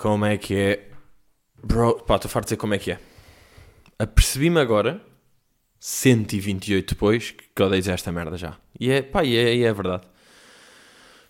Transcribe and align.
Como 0.00 0.24
é 0.24 0.38
que 0.38 0.56
é? 0.56 0.88
Bro, 1.62 2.00
pá, 2.04 2.16
estou 2.16 2.30
farto 2.30 2.46
de 2.46 2.54
dizer 2.54 2.56
como 2.56 2.72
é 2.72 2.78
que 2.78 2.92
é. 2.92 2.98
Apercebi-me 3.98 4.58
agora, 4.58 4.98
128 5.78 6.94
depois, 6.94 7.32
que 7.32 7.62
odeio 7.62 7.82
dizer 7.82 7.92
esta 7.92 8.10
merda 8.10 8.34
já. 8.38 8.56
E 8.80 8.90
é, 8.90 9.02
pá, 9.02 9.22
e 9.24 9.36
é, 9.36 9.54
e 9.54 9.62
é 9.62 9.70
verdade. 9.70 10.04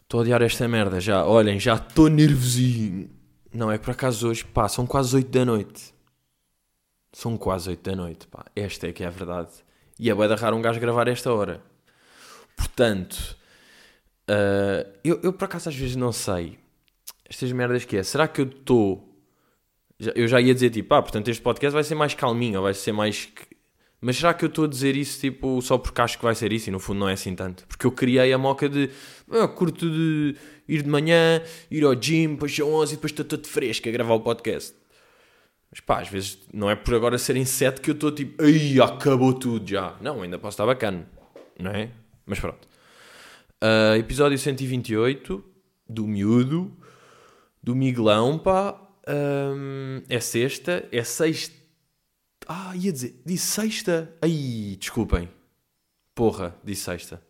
Estou 0.03 0.19
a 0.19 0.21
odiar 0.21 0.41
esta 0.43 0.69
merda 0.69 1.01
já. 1.01 1.27
Olhem, 1.27 1.59
já 1.59 1.75
estou 1.75 2.09
nervosinho. 2.09 3.11
Não, 3.53 3.73
é 3.73 3.77
por 3.77 3.91
acaso 3.91 4.29
hoje, 4.29 4.45
pá, 4.45 4.69
são 4.69 4.87
quase 4.87 5.17
8 5.17 5.29
da 5.29 5.45
noite. 5.45 5.93
São 7.13 7.37
quase 7.37 7.71
8 7.71 7.83
da 7.83 7.97
noite, 7.97 8.29
pá. 8.29 8.45
Esta 8.55 8.87
é 8.87 8.93
que 8.93 9.03
é 9.03 9.09
a 9.09 9.11
verdade. 9.11 9.51
E 9.99 10.09
é 10.09 10.15
bué 10.15 10.33
raro 10.33 10.57
um 10.57 10.63
gajo 10.63 10.79
gravar 10.79 11.09
esta 11.09 11.35
hora. 11.35 11.61
Portanto, 12.57 13.37
uh, 14.31 14.89
eu, 15.03 15.19
eu 15.25 15.33
por 15.33 15.47
acaso 15.47 15.69
às 15.69 15.75
vezes 15.75 15.97
não 15.97 16.13
sei 16.13 16.60
estas 17.31 17.53
merdas 17.53 17.85
que 17.85 17.97
é. 17.97 18.03
Será 18.03 18.27
que 18.27 18.41
eu 18.41 18.47
estou. 18.47 19.09
Eu 20.15 20.27
já 20.27 20.41
ia 20.41 20.53
dizer 20.53 20.71
tipo, 20.71 20.93
ah, 20.95 21.03
portanto 21.03 21.29
este 21.29 21.43
podcast 21.43 21.73
vai 21.73 21.85
ser 21.85 21.95
mais 21.95 22.13
calminho, 22.13 22.61
vai 22.61 22.75
ser 22.75 22.91
mais. 22.91 23.29
Mas 24.01 24.17
será 24.17 24.33
que 24.33 24.45
eu 24.45 24.49
estou 24.49 24.65
a 24.65 24.69
dizer 24.69 24.97
isso 24.97 25.21
tipo 25.21 25.61
só 25.61 25.77
porque 25.77 26.01
acho 26.01 26.19
que 26.19 26.25
vai 26.25 26.35
ser 26.35 26.53
isso 26.53 26.71
e 26.71 26.73
no 26.73 26.81
fundo 26.81 27.01
não 27.01 27.09
é 27.09 27.13
assim 27.13 27.35
tanto? 27.35 27.67
Porque 27.69 27.87
eu 27.87 27.93
criei 27.93 28.33
a 28.33 28.39
moca 28.39 28.69
de 28.69 28.91
ah, 29.31 29.47
curto 29.47 29.89
de 29.89 30.35
ir 30.67 30.83
de 30.83 30.89
manhã, 30.89 31.43
ir 31.71 31.85
ao 31.85 31.95
gym, 31.95 32.31
depois 32.31 32.55
são 32.55 32.73
11 32.73 32.93
e 32.93 32.97
depois 32.97 33.13
estou 33.13 33.25
todo 33.25 33.47
fresco 33.47 33.89
a 33.89 33.93
gravar 33.93 34.15
o 34.15 34.21
podcast. 34.21 34.75
Mas 35.71 35.81
pá, 35.81 36.01
às 36.01 36.09
vezes 36.09 36.39
não 36.53 36.69
é 36.69 36.75
por 36.75 36.95
agora 36.95 37.17
serem 37.19 37.45
7 37.45 37.81
que 37.81 37.91
eu 37.91 37.95
estou 37.95 38.11
tipo, 38.11 38.43
ai, 38.43 38.81
acabou 38.81 39.35
tudo 39.35 39.69
já. 39.69 39.97
Não, 40.01 40.23
ainda 40.23 40.39
posso 40.39 40.55
estar 40.55 40.67
bacana, 40.67 41.07
não 41.59 41.71
é? 41.71 41.91
Mas 42.27 42.41
pronto. 42.41 42.67
Uh, 43.63 43.97
episódio 43.97 44.39
128 44.39 45.45
do 45.87 46.07
Miúdo 46.07 46.80
do 47.63 47.75
Miguelão, 47.75 48.39
pá. 48.39 48.81
Um, 49.09 50.03
é 50.09 50.21
sexta, 50.21 50.89
é 50.93 51.03
sexta. 51.03 51.55
Ah, 52.47 52.73
ia 52.75 52.93
dizer, 52.93 53.21
disse 53.25 53.47
sexta. 53.47 54.15
Ai, 54.23 54.77
desculpem. 54.79 55.29
Porra, 56.15 56.57
disse 56.65 56.83
sexta. 56.83 57.23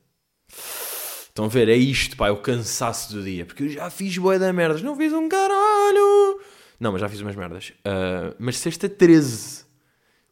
Estão 0.48 1.45
a 1.45 1.48
ver, 1.48 1.69
é 1.69 1.77
isto, 1.77 2.17
pá, 2.17 2.28
é 2.28 2.31
o 2.31 2.36
cansaço 2.36 3.12
do 3.14 3.23
dia. 3.23 3.47
Porque 3.47 3.62
eu 3.62 3.69
já 3.69 3.89
fiz 3.89 4.17
boé 4.19 4.39
da 4.39 4.53
merdas, 4.53 4.83
não 4.83 4.97
fiz 4.97 5.12
um 5.12 5.28
caralho. 5.28 6.41
Não, 6.78 6.92
mas 6.92 7.01
já 7.01 7.08
fiz 7.08 7.20
umas 7.20 7.36
merdas. 7.36 7.73
Uh, 7.81 8.34
mas 8.39 8.56
sexta 8.56 8.89
13. 8.89 9.64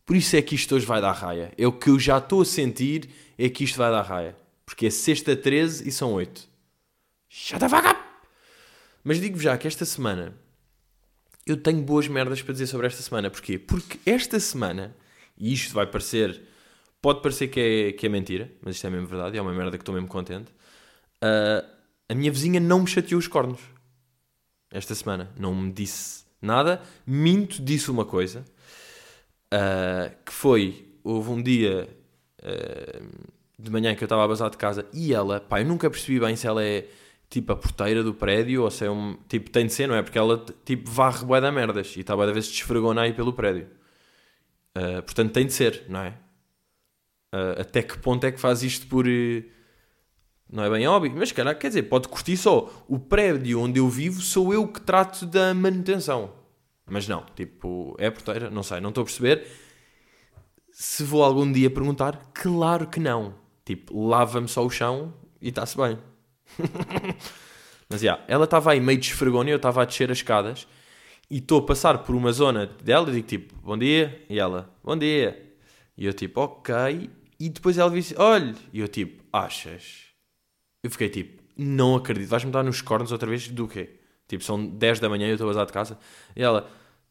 Por 0.04 0.16
isso 0.16 0.34
é 0.36 0.42
que 0.42 0.54
isto 0.54 0.74
hoje 0.74 0.86
vai 0.86 1.00
dar 1.00 1.12
raia. 1.12 1.52
É 1.56 1.66
o 1.66 1.72
que 1.72 1.90
eu 1.90 1.98
já 1.98 2.18
estou 2.18 2.40
a 2.40 2.44
sentir, 2.44 3.10
é 3.36 3.48
que 3.48 3.62
isto 3.64 3.76
vai 3.76 3.90
dar 3.90 4.02
raia. 4.02 4.34
Porque 4.64 4.86
é 4.86 4.90
sexta 4.90 5.36
13 5.36 5.86
e 5.86 5.92
são 5.92 6.14
8. 6.14 6.48
Shut 7.28 7.60
the 7.60 7.68
fuck! 7.68 7.97
Mas 9.08 9.22
digo-vos 9.22 9.42
já 9.42 9.56
que 9.56 9.66
esta 9.66 9.86
semana 9.86 10.34
eu 11.46 11.56
tenho 11.56 11.80
boas 11.80 12.06
merdas 12.06 12.42
para 12.42 12.52
dizer 12.52 12.66
sobre 12.66 12.86
esta 12.86 13.00
semana. 13.00 13.30
Porquê? 13.30 13.58
Porque 13.58 13.98
esta 14.04 14.38
semana, 14.38 14.94
e 15.34 15.50
isto 15.50 15.72
vai 15.72 15.86
parecer, 15.86 16.42
pode 17.00 17.22
parecer 17.22 17.48
que 17.48 17.58
é, 17.58 17.92
que 17.92 18.04
é 18.04 18.08
mentira, 18.10 18.52
mas 18.60 18.76
isto 18.76 18.86
é 18.86 18.90
mesmo 18.90 19.06
verdade, 19.06 19.38
é 19.38 19.40
uma 19.40 19.54
merda 19.54 19.78
que 19.78 19.82
estou 19.82 19.94
mesmo 19.94 20.08
contente. 20.08 20.52
Uh, 21.24 21.66
a 22.06 22.14
minha 22.14 22.30
vizinha 22.30 22.60
não 22.60 22.80
me 22.80 22.86
chateou 22.86 23.18
os 23.18 23.26
cornos 23.26 23.60
esta 24.70 24.94
semana. 24.94 25.32
Não 25.40 25.54
me 25.54 25.72
disse 25.72 26.24
nada. 26.42 26.82
Minto, 27.06 27.62
disse 27.62 27.90
uma 27.90 28.04
coisa. 28.04 28.44
Uh, 29.50 30.14
que 30.22 30.34
foi, 30.34 30.86
houve 31.02 31.30
um 31.30 31.42
dia 31.42 31.88
uh, 32.42 33.06
de 33.58 33.70
manhã 33.70 33.94
que 33.94 34.04
eu 34.04 34.06
estava 34.06 34.22
a 34.22 34.28
bazar 34.28 34.50
de 34.50 34.58
casa 34.58 34.84
e 34.92 35.14
ela, 35.14 35.40
pá, 35.40 35.62
eu 35.62 35.66
nunca 35.66 35.88
percebi 35.88 36.20
bem 36.20 36.36
se 36.36 36.46
ela 36.46 36.62
é 36.62 36.86
tipo 37.30 37.52
a 37.52 37.56
porteira 37.56 38.02
do 38.02 38.14
prédio, 38.14 38.62
ou 38.62 38.70
se 38.70 38.84
é 38.84 38.90
um. 38.90 39.16
Tipo, 39.28 39.50
tem 39.50 39.66
de 39.66 39.72
ser, 39.72 39.88
não 39.88 39.94
é? 39.94 40.02
Porque 40.02 40.18
ela 40.18 40.44
tipo 40.64 40.90
varre 40.90 41.24
bué 41.24 41.40
da 41.40 41.52
merdas 41.52 41.94
e 41.96 42.00
está 42.00 42.16
bué 42.16 42.26
da 42.26 42.32
vez 42.32 42.48
desfregona 42.48 43.02
aí 43.02 43.12
pelo 43.12 43.32
prédio. 43.32 43.68
Uh, 44.76 45.02
portanto, 45.02 45.32
tem 45.32 45.46
de 45.46 45.52
ser, 45.52 45.84
não 45.88 46.00
é? 46.00 46.14
Uh, 47.34 47.60
até 47.60 47.82
que 47.82 47.98
ponto 47.98 48.24
é 48.24 48.32
que 48.32 48.40
faz 48.40 48.62
isto 48.62 48.86
por. 48.86 49.06
Uh, 49.06 49.44
não 50.50 50.64
é 50.64 50.70
bem 50.70 50.86
óbvio, 50.86 51.12
mas 51.14 51.30
cara, 51.30 51.54
quer 51.54 51.68
dizer, 51.68 51.82
pode 51.84 52.08
curtir 52.08 52.36
só. 52.36 52.70
O 52.88 52.98
prédio 52.98 53.60
onde 53.60 53.78
eu 53.80 53.88
vivo 53.88 54.22
sou 54.22 54.52
eu 54.52 54.66
que 54.66 54.80
trato 54.80 55.26
da 55.26 55.52
manutenção. 55.52 56.32
Mas 56.86 57.06
não, 57.06 57.26
tipo, 57.36 57.94
é 57.98 58.10
porteira, 58.10 58.48
não 58.48 58.62
sei, 58.62 58.80
não 58.80 58.88
estou 58.88 59.02
a 59.02 59.04
perceber. 59.04 59.46
Se 60.72 61.02
vou 61.02 61.22
algum 61.22 61.50
dia 61.50 61.68
perguntar, 61.68 62.30
claro 62.32 62.86
que 62.86 62.98
não. 62.98 63.34
Tipo, 63.62 64.06
lava-me 64.06 64.48
só 64.48 64.64
o 64.64 64.70
chão 64.70 65.12
e 65.42 65.50
está-se 65.50 65.76
bem. 65.76 65.98
Mas, 67.88 68.02
yeah, 68.02 68.22
ela 68.28 68.44
estava 68.44 68.72
aí 68.72 68.80
meio 68.80 68.98
desfregona 68.98 69.50
e 69.50 69.52
eu 69.52 69.56
estava 69.56 69.82
a 69.82 69.84
descer 69.84 70.10
as 70.10 70.18
escadas 70.18 70.66
e 71.30 71.38
estou 71.38 71.60
a 71.60 71.66
passar 71.66 71.98
por 71.98 72.14
uma 72.14 72.32
zona 72.32 72.66
dela 72.66 73.08
e 73.10 73.12
digo 73.12 73.26
tipo, 73.26 73.54
bom 73.62 73.76
dia, 73.76 74.24
e 74.28 74.38
ela, 74.38 74.74
bom 74.82 74.96
dia. 74.96 75.54
E 75.96 76.06
eu 76.06 76.12
tipo, 76.12 76.40
ok. 76.40 77.10
E 77.40 77.48
depois 77.48 77.78
ela 77.78 77.90
disse, 77.90 78.14
olha, 78.16 78.54
e 78.72 78.80
eu 78.80 78.88
tipo, 78.88 79.22
achas? 79.32 80.06
Eu 80.82 80.90
fiquei 80.90 81.08
tipo, 81.08 81.42
não 81.56 81.96
acredito, 81.96 82.28
vais-me 82.28 82.52
dar 82.52 82.62
nos 82.62 82.80
cornos 82.80 83.12
outra 83.12 83.28
vez 83.28 83.48
do 83.48 83.66
quê? 83.66 83.90
Tipo, 84.26 84.44
são 84.44 84.64
10 84.64 85.00
da 85.00 85.08
manhã 85.08 85.26
e 85.26 85.30
eu 85.30 85.34
estou 85.34 85.50
a 85.50 85.64
de 85.64 85.72
casa. 85.72 85.98
E 86.36 86.42
ela, 86.42 86.70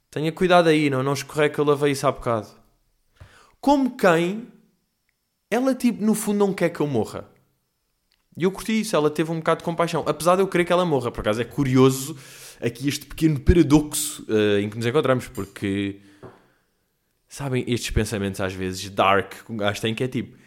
tenha 0.10 0.32
cuidado 0.32 0.68
aí, 0.68 0.90
não, 0.90 1.04
não 1.04 1.14
escorrega 1.14 1.54
que 1.56 1.60
eu 1.60 1.66
lavei 1.66 1.92
isso 1.92 2.08
há 2.08 2.12
bocado. 2.12 2.48
Como 3.60 3.98
quem, 3.98 4.48
ela 5.50 5.74
tipo, 5.76 6.04
no 6.04 6.14
fundo 6.14 6.40
não 6.40 6.54
quer 6.54 6.70
que 6.70 6.80
eu 6.80 6.88
morra. 6.88 7.30
E 8.38 8.44
eu 8.44 8.52
curti 8.52 8.82
isso, 8.82 8.96
ela 8.96 9.10
teve 9.10 9.32
um 9.32 9.38
bocado 9.38 9.60
de 9.60 9.66
compaixão. 9.66 10.04
Apesar 10.06 10.36
de 10.36 10.44
eu 10.44 10.48
querer 10.48 10.64
que 10.64 10.72
ela 10.72 10.86
morra, 10.86 11.12
por 11.12 11.22
acaso 11.22 11.42
é 11.42 11.44
curioso 11.44 12.16
aqui 12.62 12.88
este 12.88 13.06
pequeno 13.06 13.40
paradoxo 13.40 14.26
uh, 14.30 14.60
em 14.60 14.70
que 14.70 14.78
nos 14.78 14.86
encontramos, 14.86 15.28
porque 15.28 16.00
sabem 17.28 17.64
estes 17.68 17.90
pensamentos 17.90 18.40
às 18.40 18.54
vezes 18.54 18.90
dark 18.90 19.34
que 19.46 19.52
um 19.52 19.58
gajo 19.58 19.82
tem 19.82 19.94
que 19.94 20.04
é 20.04 20.08
tipo 20.08 20.38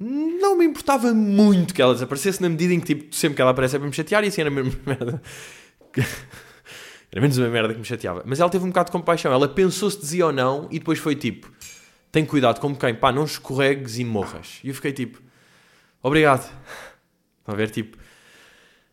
não 0.00 0.56
me 0.56 0.64
importava 0.64 1.12
muito 1.12 1.74
que 1.74 1.82
ela 1.82 1.92
desaparecesse 1.92 2.40
na 2.40 2.48
medida 2.48 2.72
em 2.72 2.78
que 2.78 2.94
tipo, 2.94 3.14
sempre 3.14 3.34
que 3.34 3.42
ela 3.42 3.50
aparece 3.50 3.76
é 3.76 3.78
para 3.78 3.88
me 3.88 3.94
chatear 3.94 4.22
e 4.22 4.28
assim 4.28 4.40
era 4.40 4.48
a 4.48 4.52
mesma 4.52 4.72
merda. 4.86 5.22
era 7.10 7.20
menos 7.20 7.36
uma 7.36 7.48
merda 7.48 7.72
que 7.72 7.80
me 7.80 7.84
chateava. 7.84 8.22
Mas 8.24 8.38
ela 8.38 8.48
teve 8.48 8.64
um 8.64 8.68
bocado 8.68 8.86
de 8.86 8.92
compaixão. 8.92 9.32
Ela 9.32 9.48
pensou 9.48 9.90
se 9.90 9.98
dizia 9.98 10.26
ou 10.26 10.32
não 10.32 10.68
e 10.70 10.78
depois 10.78 11.00
foi 11.00 11.16
tipo: 11.16 11.50
tem 12.12 12.24
cuidado, 12.24 12.60
como 12.60 12.76
quem, 12.76 12.94
pá, 12.94 13.10
não 13.10 13.24
escorregues 13.24 13.98
e 13.98 14.04
morras. 14.04 14.60
E 14.62 14.68
eu 14.68 14.74
fiquei 14.74 14.92
tipo: 14.92 15.20
obrigado. 16.00 16.48
Estão 17.48 17.54
a 17.54 17.56
ver? 17.56 17.70
Tipo, 17.70 17.96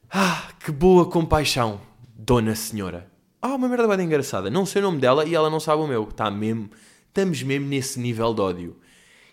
ah, 0.10 0.50
que 0.64 0.72
boa 0.72 1.10
compaixão, 1.10 1.82
Dona 2.18 2.56
Senhora. 2.56 3.12
Ah, 3.42 3.56
uma 3.56 3.68
merda 3.68 3.86
bem 3.86 4.06
engraçada. 4.06 4.50
Não 4.50 4.66
sei 4.66 4.82
o 4.82 4.86
nome 4.86 4.98
dela 4.98 5.26
e 5.26 5.36
ela 5.36 5.50
não 5.50 5.60
sabe 5.60 5.82
o 5.82 5.88
meu. 5.88 6.08
Está 6.08 6.32
mesmo, 6.32 6.70
estamos 7.06 7.44
mesmo 7.44 7.68
nesse 7.68 8.00
nível 8.00 8.34
de 8.34 8.40
ódio. 8.40 8.80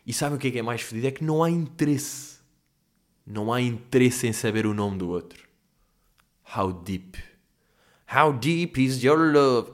E 0.04 0.12
sabem 0.12 0.36
o 0.36 0.40
que 0.40 0.48
é 0.48 0.50
que 0.50 0.58
é 0.58 0.62
mais 0.62 0.80
fedido? 0.80 1.06
É 1.06 1.12
que 1.12 1.22
não 1.22 1.40
há 1.40 1.48
interesse. 1.48 2.38
Não 3.24 3.52
há 3.52 3.60
interesse 3.60 4.26
em 4.26 4.32
saber 4.32 4.66
o 4.66 4.74
nome 4.74 4.98
do 4.98 5.08
outro. 5.08 5.46
How 6.56 6.72
deep. 6.72 7.16
How 8.12 8.32
deep 8.32 8.84
is 8.84 9.04
your 9.04 9.32
love? 9.32 9.70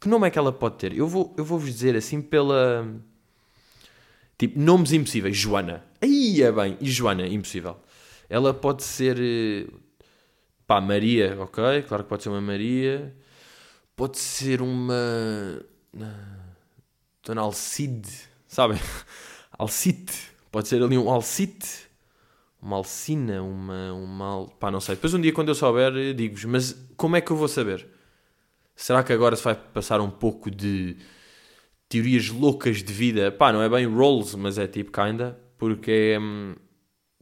Que 0.00 0.08
nome 0.08 0.26
é 0.26 0.30
que 0.30 0.38
ela 0.38 0.52
pode 0.54 0.76
ter? 0.76 0.96
Eu 0.96 1.06
vou, 1.06 1.34
eu 1.36 1.44
vou 1.44 1.58
vos 1.58 1.70
dizer 1.70 1.94
assim 1.96 2.22
pela. 2.22 2.90
Tipo, 4.38 4.58
nomes 4.58 4.94
impossíveis. 4.94 5.36
Joana. 5.36 5.84
Aí 6.00 6.40
é 6.40 6.50
bem. 6.50 6.78
E 6.80 6.90
Joana, 6.90 7.26
impossível. 7.26 7.76
Ela 8.28 8.52
pode 8.52 8.82
ser. 8.82 9.18
Eh, 9.20 9.66
pá, 10.66 10.80
Maria, 10.80 11.36
ok? 11.40 11.82
Claro 11.82 12.04
que 12.04 12.08
pode 12.08 12.22
ser 12.22 12.28
uma 12.28 12.40
Maria. 12.40 13.14
Pode 13.94 14.18
ser 14.18 14.60
uma. 14.62 15.62
Dona 17.24 17.40
Alcide, 17.40 18.10
sabem? 18.46 18.78
Alcite. 19.58 20.30
Pode 20.50 20.68
ser 20.68 20.82
ali 20.82 20.96
um 20.98 21.10
Alcite. 21.10 21.86
Uma 22.60 22.76
Alcina, 22.76 23.42
uma. 23.42 23.92
uma 23.92 24.46
pá, 24.58 24.70
não 24.70 24.80
sei. 24.80 24.96
Depois 24.96 25.14
um 25.14 25.20
dia, 25.20 25.32
quando 25.32 25.48
eu 25.48 25.54
souber, 25.54 26.14
digo-vos. 26.14 26.44
Mas 26.44 26.88
como 26.96 27.16
é 27.16 27.20
que 27.20 27.30
eu 27.30 27.36
vou 27.36 27.48
saber? 27.48 27.86
Será 28.74 29.02
que 29.02 29.12
agora 29.12 29.36
se 29.36 29.42
vai 29.44 29.54
passar 29.54 30.00
um 30.00 30.10
pouco 30.10 30.50
de 30.50 30.96
teorias 31.88 32.28
loucas 32.28 32.82
de 32.82 32.92
vida? 32.92 33.32
Pá, 33.32 33.52
não 33.52 33.62
é 33.62 33.68
bem 33.68 33.86
roles, 33.86 34.34
mas 34.34 34.58
é 34.58 34.66
tipo 34.66 34.92
kinda. 34.92 35.38
Porque 35.58 36.16
é. 36.16 36.65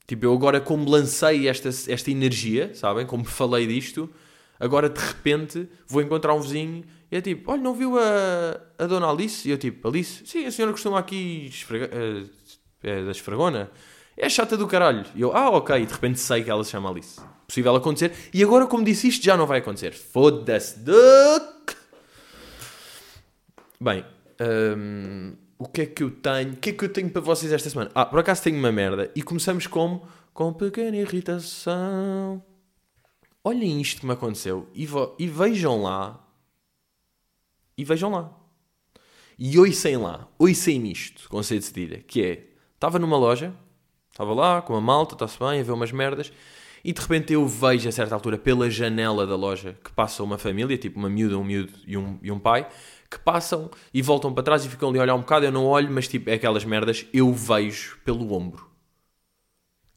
Hum, 0.05 0.07
Tipo, 0.07 0.27
eu 0.27 0.35
agora 0.35 0.61
como 0.61 0.89
lancei 0.89 1.49
esta, 1.49 1.69
esta 1.69 2.11
energia, 2.11 2.75
sabem? 2.75 3.07
Como 3.07 3.25
falei 3.25 3.67
disto, 3.67 4.11
agora 4.61 4.89
de 4.89 5.01
repente 5.01 5.69
vou 5.87 6.03
encontrar 6.03 6.35
um 6.35 6.41
vizinho 6.41 6.85
e 7.11 7.17
é 7.17 7.21
tipo, 7.21 7.51
olha, 7.51 7.63
não 7.63 7.75
viu 7.75 7.99
a, 7.99 8.61
a 8.79 8.87
dona 8.87 9.09
Alice? 9.09 9.49
E 9.49 9.51
eu 9.51 9.59
tipo, 9.59 9.89
Alice? 9.89 10.27
Sim, 10.27 10.45
a 10.45 10.51
senhora 10.51 10.73
costuma 10.73 10.99
aqui 10.99 11.47
esfrega, 11.47 11.91
uh, 11.95 12.31
é 12.83 13.05
da 13.05 13.11
esfregona. 13.13 13.71
É 14.17 14.29
chata 14.29 14.57
do 14.57 14.67
caralho. 14.67 15.05
E 15.15 15.23
eu, 15.23 15.35
ah, 15.37 15.51
ok. 15.51 15.77
E 15.77 15.87
de 15.87 15.93
repente 15.93 16.21
sei 16.21 16.45
que 16.45 16.51
ela 16.51 16.63
se 16.63 16.71
chama 16.71 16.91
Alice. 16.91 17.21
Possível 17.47 17.75
acontecer. 17.75 18.13
E 18.33 18.45
agora, 18.45 18.67
como 18.67 18.85
disse 18.85 19.09
isto, 19.09 19.25
já 19.25 19.37
não 19.37 19.47
vai 19.47 19.59
acontecer. 19.59 19.93
Foda-se. 19.93 20.79
Bem, 23.81 24.05
um, 24.77 25.35
o 25.65 25.69
que 25.69 25.83
é 25.83 25.87
que 25.87 26.03
eu 26.03 26.11
tenho? 26.11 26.53
O 26.53 26.57
que 26.57 26.71
é 26.71 26.73
que 26.73 26.85
eu 26.85 26.89
tenho 26.89 27.11
para 27.11 27.21
vocês 27.21 27.53
esta 27.53 27.69
semana? 27.69 27.91
Ah, 27.95 28.07
por 28.07 28.19
acaso 28.19 28.43
tenho 28.43 28.59
uma 28.59 28.73
merda. 28.73 29.11
E 29.15 29.23
começamos 29.23 29.67
como? 29.67 30.07
Com 30.33 30.53
pequena 30.53 30.97
irritação. 30.97 32.43
Olhem 33.43 33.81
isto 33.81 34.01
que 34.01 34.07
me 34.07 34.13
aconteceu. 34.13 34.69
E, 34.75 34.89
e 35.19 35.29
vejam 35.29 35.83
lá 35.83 36.25
e 37.77 37.85
vejam 37.85 38.11
lá. 38.11 38.33
E 39.39 39.59
ouçem 39.59 39.97
lá, 39.97 40.29
ouçem 40.39 40.79
nisto, 40.79 41.29
conceito 41.29 41.63
de 41.63 41.67
cedilha, 41.67 41.99
que 42.07 42.23
é, 42.23 42.47
estava 42.75 43.01
numa 43.01 43.17
loja, 43.17 43.53
estava 44.11 44.33
lá 44.33 44.63
com 44.63 44.75
uma 44.75 44.81
malta, 44.81 45.17
está-se 45.17 45.39
bem, 45.39 45.61
a 45.61 45.63
ver 45.63 45.73
umas 45.73 45.91
merdas, 45.91 46.33
e 46.85 46.93
de 46.93 47.01
repente 47.01 47.33
eu 47.33 47.45
vejo 47.49 47.89
a 47.89 47.93
certa 47.93 48.15
altura 48.15 48.39
pela 48.39 48.71
janela 48.71 49.27
da 49.27 49.35
loja 49.35 49.77
que 49.83 49.91
passa 49.91 50.23
uma 50.23 50.39
família, 50.39 50.79
tipo 50.79 51.01
uma 51.01 51.11
miúda, 51.11 51.37
um 51.37 51.43
miúdo 51.43 51.73
e 51.85 51.97
um, 51.97 52.19
e 52.23 52.31
um 52.31 52.39
pai, 52.39 52.69
que 53.11 53.19
passam 53.19 53.71
e 53.93 54.03
voltam 54.03 54.33
para 54.33 54.43
trás 54.43 54.65
e 54.65 54.69
ficam 54.69 54.89
ali 54.89 54.99
a 54.99 55.03
olhar 55.03 55.15
um 55.15 55.21
bocado, 55.21 55.45
eu 55.45 55.53
não 55.53 55.67
olho, 55.67 55.91
mas 55.91 56.09
tipo, 56.09 56.31
é 56.31 56.35
aquelas 56.35 56.65
merdas, 56.65 57.07
eu 57.13 57.33
vejo 57.33 57.99
pelo 58.05 58.33
ombro. 58.33 58.71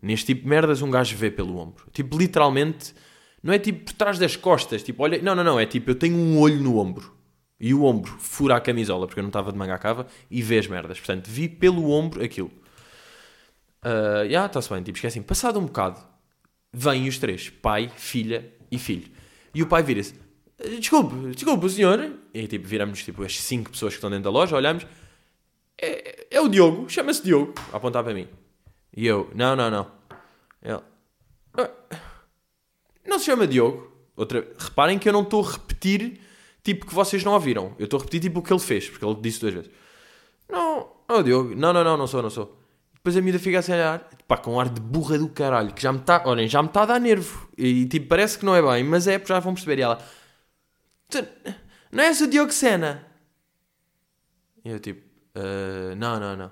Neste 0.01 0.27
tipo 0.27 0.43
de 0.43 0.47
merdas 0.47 0.81
um 0.81 0.91
gajo 0.91 1.15
vê 1.15 1.31
pelo 1.31 1.57
ombro. 1.57 1.85
Tipo, 1.91 2.17
literalmente, 2.17 2.93
não 3.41 3.53
é 3.53 3.59
tipo 3.59 3.85
por 3.85 3.93
trás 3.93 4.19
das 4.19 4.35
costas, 4.35 4.83
tipo, 4.83 5.03
olha, 5.03 5.21
não, 5.21 5.35
não, 5.35 5.43
não, 5.43 5.59
é 5.59 5.65
tipo, 5.65 5.91
eu 5.91 5.95
tenho 5.95 6.15
um 6.15 6.39
olho 6.39 6.61
no 6.61 6.77
ombro. 6.77 7.15
E 7.59 7.73
o 7.73 7.83
ombro 7.83 8.15
fura 8.19 8.55
a 8.55 8.61
camisola, 8.61 9.07
porque 9.07 9.19
eu 9.19 9.23
não 9.23 9.29
estava 9.29 9.51
de 9.51 9.57
manga 9.57 9.73
à 9.73 9.77
cava, 9.79 10.05
e 10.29 10.43
vê 10.43 10.59
as 10.59 10.67
merdas. 10.67 10.99
Portanto, 10.99 11.27
vi 11.27 11.49
pelo 11.49 11.89
ombro 11.89 12.23
aquilo. 12.23 12.51
Uh, 13.83 14.29
já, 14.29 14.45
está-se 14.45 14.69
bem, 14.69 14.83
tipo, 14.83 14.97
esqueci. 14.97 15.19
Passado 15.21 15.59
um 15.59 15.65
bocado, 15.65 15.99
vêm 16.71 17.07
os 17.07 17.17
três, 17.17 17.49
pai, 17.49 17.91
filha 17.95 18.53
e 18.71 18.77
filho. 18.77 19.11
E 19.53 19.63
o 19.63 19.67
pai 19.67 19.81
vira-se, 19.81 20.13
desculpe, 20.57 21.15
desculpe, 21.31 21.65
o 21.65 21.69
senhor... 21.69 22.13
E 22.33 22.47
tipo, 22.47 22.67
viramos 22.67 23.03
tipo, 23.03 23.23
as 23.23 23.39
cinco 23.39 23.71
pessoas 23.71 23.93
que 23.93 23.97
estão 23.97 24.09
dentro 24.09 24.25
da 24.25 24.29
loja, 24.29 24.55
olhamos, 24.55 24.85
é, 25.79 26.27
é 26.31 26.41
o 26.41 26.47
Diogo, 26.47 26.89
chama-se 26.89 27.23
Diogo, 27.23 27.53
a 27.71 27.77
apontar 27.77 28.03
para 28.03 28.13
mim. 28.13 28.27
E 28.95 29.05
eu, 29.05 29.29
não, 29.35 29.55
não, 29.55 29.69
não. 29.69 29.91
Ele, 30.61 30.81
ah, 31.53 31.69
não 33.05 33.19
se 33.19 33.25
chama 33.25 33.47
Diogo. 33.47 33.95
Outra, 34.15 34.47
reparem 34.57 34.97
que 34.97 35.07
eu 35.07 35.13
não 35.13 35.21
estou 35.21 35.45
a 35.45 35.51
repetir 35.51 36.19
tipo 36.63 36.85
que 36.85 36.93
vocês 36.93 37.23
não 37.23 37.33
ouviram. 37.33 37.75
Eu 37.77 37.85
estou 37.85 37.99
a 37.99 38.01
repetir 38.01 38.21
tipo 38.21 38.39
o 38.39 38.41
que 38.41 38.51
ele 38.51 38.59
fez, 38.59 38.89
porque 38.89 39.05
ele 39.05 39.15
disse 39.21 39.39
duas 39.39 39.53
vezes. 39.53 39.71
Não, 40.49 40.87
não, 41.07 41.23
Diogo, 41.23 41.55
não, 41.55 41.71
não, 41.71 41.83
não, 41.83 41.95
não 41.95 42.07
sou, 42.07 42.21
não 42.21 42.29
sou. 42.29 42.57
Depois 42.95 43.15
a 43.15 43.21
miúda 43.21 43.39
fica 43.39 43.59
a 43.59 43.73
olhar, 43.73 44.09
pá, 44.27 44.37
com 44.37 44.55
um 44.55 44.59
ar 44.59 44.67
de 44.67 44.81
burra 44.81 45.17
do 45.17 45.29
caralho, 45.29 45.71
que 45.71 45.81
já 45.81 45.93
me 45.93 45.99
está, 45.99 46.23
olhem, 46.25 46.47
já 46.47 46.61
me 46.61 46.67
está 46.67 46.81
a 46.81 46.85
dar 46.87 46.99
nervo. 46.99 47.47
E 47.57 47.85
tipo, 47.85 48.07
parece 48.07 48.37
que 48.37 48.45
não 48.45 48.55
é 48.55 48.61
bem, 48.61 48.83
mas 48.83 49.07
é, 49.07 49.21
já 49.23 49.39
vão 49.39 49.53
perceber. 49.53 49.79
E 49.79 49.83
ela, 49.83 50.03
não 51.91 52.03
és 52.03 52.21
o 52.21 52.27
Diogo 52.27 52.51
Sena? 52.51 53.05
E 54.63 54.69
eu 54.69 54.79
tipo, 54.79 55.01
uh, 55.35 55.95
não, 55.95 56.19
não, 56.19 56.35
não, 56.35 56.51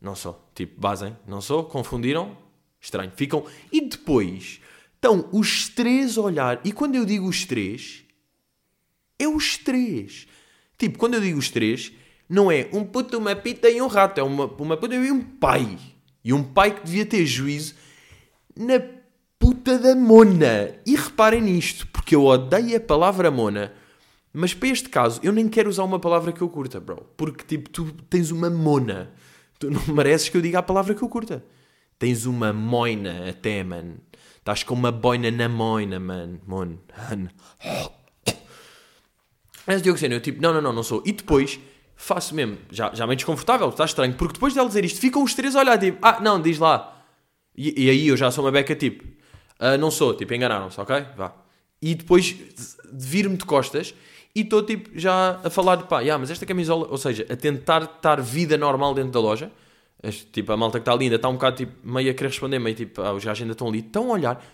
não 0.00 0.14
sou. 0.14 0.50
Tipo, 0.54 0.80
basem, 0.80 1.16
não 1.26 1.40
sou, 1.40 1.64
confundiram, 1.64 2.36
estranho. 2.80 3.12
Ficam, 3.14 3.44
e 3.70 3.80
depois, 3.82 4.60
estão 4.94 5.28
os 5.32 5.68
três 5.68 6.16
a 6.16 6.22
olhar, 6.22 6.60
e 6.64 6.72
quando 6.72 6.94
eu 6.94 7.04
digo 7.04 7.28
os 7.28 7.44
três, 7.44 8.04
é 9.18 9.28
os 9.28 9.58
três. 9.58 10.26
Tipo, 10.78 10.98
quando 10.98 11.14
eu 11.14 11.20
digo 11.20 11.38
os 11.38 11.50
três, 11.50 11.92
não 12.28 12.50
é 12.50 12.68
um 12.72 12.84
puto, 12.84 13.18
uma 13.18 13.34
pita 13.34 13.68
e 13.70 13.80
um 13.80 13.86
rato. 13.86 14.20
É 14.20 14.22
uma, 14.22 14.46
uma 14.46 14.76
puta 14.76 14.94
e 14.94 15.10
um 15.10 15.22
pai. 15.22 15.78
E 16.24 16.32
um 16.32 16.42
pai 16.42 16.74
que 16.74 16.84
devia 16.84 17.06
ter 17.06 17.24
juízo 17.24 17.74
na 18.56 18.80
puta 19.38 19.78
da 19.78 19.94
mona. 19.94 20.76
E 20.84 20.96
reparem 20.96 21.40
nisto, 21.40 21.86
porque 22.06 22.14
eu 22.14 22.24
odeio 22.24 22.76
a 22.76 22.80
palavra 22.80 23.32
mona. 23.32 23.72
Mas 24.32 24.54
para 24.54 24.68
este 24.68 24.88
caso, 24.88 25.18
eu 25.24 25.32
nem 25.32 25.48
quero 25.48 25.68
usar 25.68 25.82
uma 25.82 25.98
palavra 25.98 26.30
que 26.30 26.40
eu 26.40 26.48
curta, 26.48 26.78
bro. 26.78 27.04
Porque, 27.16 27.44
tipo, 27.44 27.68
tu 27.68 27.92
tens 28.08 28.30
uma 28.30 28.48
mona. 28.48 29.10
Tu 29.58 29.68
não 29.68 29.82
mereces 29.92 30.28
que 30.28 30.36
eu 30.36 30.40
diga 30.40 30.60
a 30.60 30.62
palavra 30.62 30.94
que 30.94 31.02
eu 31.02 31.08
curta. 31.08 31.44
Tens 31.98 32.24
uma 32.24 32.52
moina 32.52 33.28
até, 33.28 33.64
mano. 33.64 33.96
Estás 34.38 34.62
com 34.62 34.74
uma 34.74 34.92
boina 34.92 35.32
na 35.32 35.48
moina, 35.48 35.98
mano. 35.98 36.40
Mon. 36.46 36.76
Mas 39.66 39.82
Diogo 39.82 39.98
Sena, 39.98 40.14
eu 40.14 40.20
tipo, 40.20 40.40
não, 40.40 40.54
não, 40.54 40.62
não, 40.62 40.72
não 40.74 40.84
sou. 40.84 41.02
E 41.04 41.10
depois 41.10 41.58
faço 41.96 42.36
mesmo, 42.36 42.56
já, 42.70 42.94
já 42.94 43.04
meio 43.04 43.16
desconfortável, 43.16 43.68
está 43.68 43.84
estranho, 43.84 44.14
porque 44.14 44.34
depois 44.34 44.54
dela 44.54 44.68
dizer 44.68 44.84
isto, 44.84 45.00
ficam 45.00 45.24
os 45.24 45.34
três 45.34 45.56
a 45.56 45.60
olhar, 45.60 45.76
tipo, 45.76 45.98
ah, 46.02 46.20
não, 46.20 46.40
diz 46.40 46.58
lá. 46.58 47.02
E, 47.56 47.86
e 47.86 47.90
aí 47.90 48.06
eu 48.06 48.16
já 48.16 48.30
sou 48.30 48.44
uma 48.44 48.52
beca, 48.52 48.76
tipo, 48.76 49.02
ah, 49.58 49.76
não 49.76 49.90
sou, 49.90 50.14
tipo, 50.14 50.32
enganaram-se, 50.32 50.80
ok? 50.80 51.04
Vá. 51.16 51.45
E 51.80 51.94
depois 51.94 52.26
de 52.26 53.06
vir-me 53.06 53.36
de 53.36 53.44
costas 53.44 53.94
e 54.34 54.40
estou, 54.40 54.62
tipo, 54.62 54.90
já 54.98 55.40
a 55.42 55.50
falar 55.50 55.76
de 55.76 55.84
pá, 55.84 56.00
yeah, 56.00 56.18
mas 56.18 56.30
esta 56.30 56.44
camisola, 56.44 56.86
ou 56.90 56.98
seja, 56.98 57.26
a 57.30 57.36
tentar 57.36 57.82
estar 57.82 58.20
vida 58.20 58.56
normal 58.56 58.94
dentro 58.94 59.12
da 59.12 59.20
loja, 59.20 59.50
tipo, 60.32 60.52
a 60.52 60.56
malta 60.56 60.78
que 60.78 60.82
está 60.82 60.92
ali 60.92 61.04
ainda 61.04 61.16
está 61.16 61.28
um 61.28 61.34
bocado, 61.34 61.56
tipo, 61.56 61.72
meio 61.82 62.10
a 62.10 62.14
querer 62.14 62.28
responder, 62.28 62.58
meio 62.58 62.76
tipo, 62.76 63.00
ah, 63.00 63.12
os 63.12 63.24
gajos 63.24 63.42
ainda 63.42 63.52
estão 63.52 63.68
ali, 63.68 63.78
estão 63.78 64.10
a 64.10 64.12
olhar, 64.12 64.44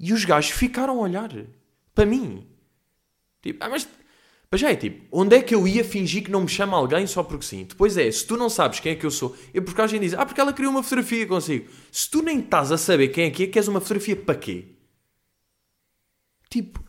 e 0.00 0.12
os 0.12 0.24
gajos 0.24 0.52
ficaram 0.52 0.98
a 0.98 1.02
olhar 1.02 1.30
para 1.94 2.06
mim. 2.06 2.46
Tipo, 3.42 3.62
ah, 3.64 3.68
mas 3.68 3.88
mas 4.50 4.60
já 4.60 4.70
é 4.70 4.76
tipo, 4.76 5.04
onde 5.10 5.36
é 5.36 5.42
que 5.42 5.54
eu 5.54 5.66
ia 5.66 5.84
fingir 5.84 6.22
que 6.22 6.30
não 6.30 6.42
me 6.42 6.48
chama 6.48 6.76
alguém 6.76 7.06
só 7.06 7.22
porque 7.22 7.44
sim? 7.44 7.64
Depois 7.64 7.96
é, 7.96 8.10
se 8.10 8.24
tu 8.24 8.36
não 8.36 8.48
sabes 8.48 8.78
quem 8.78 8.92
é 8.92 8.94
que 8.94 9.04
eu 9.04 9.10
sou, 9.10 9.36
é 9.52 9.60
porque 9.60 9.80
alguém 9.80 10.00
diz, 10.00 10.14
ah, 10.14 10.24
porque 10.24 10.40
ela 10.40 10.52
criou 10.52 10.70
uma 10.70 10.82
fotografia 10.82 11.26
consigo. 11.26 11.68
Se 11.90 12.08
tu 12.08 12.22
nem 12.22 12.38
estás 12.38 12.70
a 12.70 12.78
saber 12.78 13.08
quem 13.08 13.26
é 13.26 13.30
que 13.30 13.42
é, 13.42 13.46
queres 13.48 13.68
uma 13.68 13.80
fotografia 13.80 14.14
para 14.14 14.36
quê? 14.36 14.75
Tipo, 16.48 16.82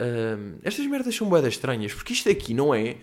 hum, 0.00 0.58
estas 0.62 0.86
merdas 0.86 1.14
são 1.14 1.28
boedas 1.28 1.54
estranhas, 1.54 1.92
porque 1.92 2.12
isto 2.12 2.28
aqui 2.28 2.54
não 2.54 2.74
é, 2.74 2.96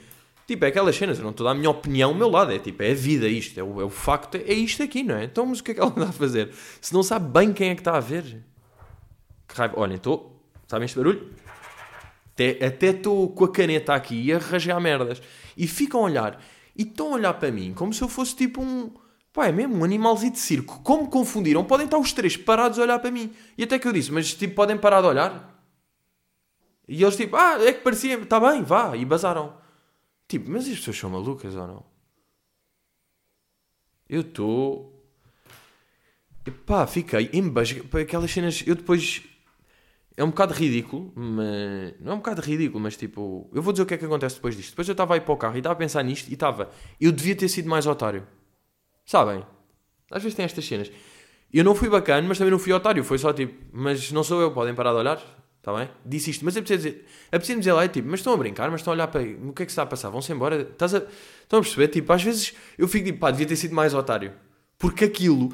tipo, 0.48 0.63
é 0.66 0.69
aquelas 0.69 0.95
cenas, 0.95 1.18
eu 1.18 1.24
não 1.24 1.31
estou 1.31 1.45
a 1.48 1.50
dar 1.51 1.56
a 1.56 1.60
minha 1.60 1.69
opinião 1.69 2.12
ao 2.12 2.16
meu 2.16 2.30
lado, 2.30 2.51
é 2.51 2.60
tipo, 2.60 2.81
é 2.84 2.92
a 2.92 2.95
vida 2.95 3.28
isto, 3.28 3.60
é 3.60 3.63
o, 3.63 3.81
é 3.81 3.86
o 3.86 3.90
facto, 3.90 4.36
é 4.36 4.54
isto 4.54 4.81
aqui, 4.81 5.04
não 5.04 5.16
é? 5.16 5.25
Então, 5.25 5.45
mas 5.45 5.60
o 5.60 5.63
que 5.63 5.72
é 5.72 5.74
que 5.74 5.80
ela 5.80 5.90
está 5.90 6.10
a 6.10 6.12
fazer? 6.12 6.54
Se 6.81 6.94
não 6.94 7.04
sabe 7.04 7.31
bem 7.31 7.54
quem 7.54 7.69
é 7.69 7.75
que 7.75 7.81
está 7.81 7.95
a 7.95 8.00
ver. 8.00 8.44
Que 9.48 9.56
raiva, 9.56 9.80
olhem, 9.80 9.98
estou, 9.98 10.42
sabem 10.68 10.86
este 10.86 10.98
barulho? 10.98 11.30
Até 12.66 12.88
estou 12.88 13.30
com 13.30 13.46
a 13.46 13.51
caneta 13.51 13.94
aqui 13.94 14.34
a 14.34 14.39
rasgar 14.39 14.81
merdas. 14.81 15.22
E 15.56 15.68
ficam 15.68 16.01
a 16.01 16.04
olhar. 16.04 16.44
E 16.75 16.81
estão 16.81 17.10
a 17.10 17.16
olhar 17.16 17.34
para 17.36 17.51
mim 17.51 17.74
como 17.74 17.94
se 17.94 18.01
eu 18.01 18.07
fosse 18.07 18.36
tipo 18.36 18.62
um. 18.62 18.92
Pá, 19.33 19.47
é 19.47 19.51
mesmo 19.51 19.75
um 19.75 19.83
animalzinho 19.83 20.31
de 20.31 20.38
circo. 20.38 20.80
Como 20.83 21.09
confundiram? 21.09 21.65
Podem 21.65 21.85
estar 21.85 21.97
os 21.97 22.13
três 22.13 22.38
parados 22.38 22.77
a 22.77 22.83
olhar 22.83 23.00
para 23.00 23.09
mim. 23.09 23.33
E 23.57 23.63
até 23.63 23.80
que 23.80 23.88
eu 23.88 23.91
disse, 23.91 24.12
mas 24.12 24.31
tipo, 24.31 24.53
podem 24.53 24.77
parar 24.77 25.01
de 25.01 25.07
olhar? 25.07 25.59
E 26.88 27.01
eles 27.01 27.15
tipo, 27.18 27.35
ah, 27.35 27.57
é 27.59 27.74
que 27.74 27.81
parecia, 27.81 28.15
está 28.19 28.39
bem, 28.39 28.62
vá. 28.62 28.95
E 28.95 29.03
basaram. 29.03 29.57
Tipo, 30.27 30.51
mas 30.51 30.68
as 30.68 30.77
pessoas 30.77 30.97
são 30.97 31.09
malucas 31.09 31.56
ou 31.56 31.65
não? 31.68 31.83
Eu 34.07 34.21
estou. 34.21 35.03
Pá, 36.65 36.86
fiquei 36.86 37.31
embasgado. 37.33 37.97
Aquelas 37.97 38.31
cenas. 38.31 38.63
Eu 38.67 38.75
depois 38.75 39.24
é 40.15 40.24
um 40.24 40.29
bocado 40.29 40.53
ridículo, 40.53 41.12
mas. 41.15 42.00
Não 42.00 42.12
é 42.12 42.15
um 42.15 42.17
bocado 42.17 42.41
ridículo, 42.41 42.79
mas 42.79 42.96
tipo. 42.96 43.50
Eu 43.51 43.63
vou 43.63 43.74
dizer 43.74 43.84
o 43.84 43.86
que 43.88 43.96
é 43.96 43.98
que 43.98 44.05
acontece 44.05 44.36
depois 44.36 44.55
disto. 44.55 44.72
Depois 44.72 44.88
eu 44.88 44.91
estava 44.91 45.15
aí 45.15 45.22
para 45.22 45.34
o 45.34 45.38
carro 45.38 45.55
e 45.55 45.60
estava 45.60 45.74
a 45.74 45.77
pensar 45.77 46.03
nisto 46.03 46.29
e 46.29 46.34
estava. 46.34 46.69
Eu 47.01 47.12
devia 47.12 47.36
ter 47.36 47.48
sido 47.48 47.67
mais 47.67 47.88
otário. 47.88 48.27
Sabem? 49.05 49.43
Às 50.12 50.22
vezes 50.22 50.36
tem 50.36 50.45
estas 50.45 50.65
cenas. 50.65 50.91
Eu 51.53 51.63
não 51.63 51.75
fui 51.75 51.89
bacana, 51.89 52.27
mas 52.27 52.38
também 52.38 52.51
não 52.51 52.60
fui 52.60 52.74
otário. 52.74 53.03
Foi 53.03 53.17
só 53.17 53.31
tipo. 53.31 53.53
Mas 53.72 54.12
não 54.12 54.24
sou 54.24 54.41
eu, 54.41 54.51
podem 54.51 54.74
parar 54.74 54.91
de 54.91 54.98
olhar. 54.98 55.22
Está 55.60 55.74
bem? 55.74 55.89
Disse 56.05 56.31
isto. 56.31 56.43
Mas 56.43 56.57
é 56.57 56.62
preciso 56.62 56.89
dizer. 56.89 57.05
É 57.31 57.38
preciso 57.38 57.60
dizer 57.60 57.74
lá, 57.74 57.83
é 57.83 57.88
tipo. 57.88 58.07
Mas 58.10 58.19
estão 58.19 58.33
a 58.33 58.38
brincar, 58.38 58.69
mas 58.72 58.81
estão 58.81 58.93
a 58.93 58.95
olhar 58.95 59.07
para. 59.07 59.22
O 59.22 59.53
que 59.53 59.63
é 59.63 59.65
que 59.65 59.72
se 59.72 59.74
está 59.74 59.83
a 59.83 59.86
passar? 59.86 60.10
Vão-se 60.10 60.31
embora. 60.31 60.62
Estás 60.62 60.95
a... 60.95 61.03
Estão 61.41 61.60
a 61.60 61.62
perceber? 61.62 61.88
Tipo, 61.89 62.12
às 62.13 62.24
vezes 62.24 62.53
eu 62.77 62.88
fico 62.88 63.05
tipo. 63.05 63.19
Pá, 63.19 63.31
devia 63.31 63.45
ter 63.45 63.55
sido 63.55 63.75
mais 63.75 63.93
otário. 63.93 64.33
Porque 64.77 65.05
aquilo 65.05 65.53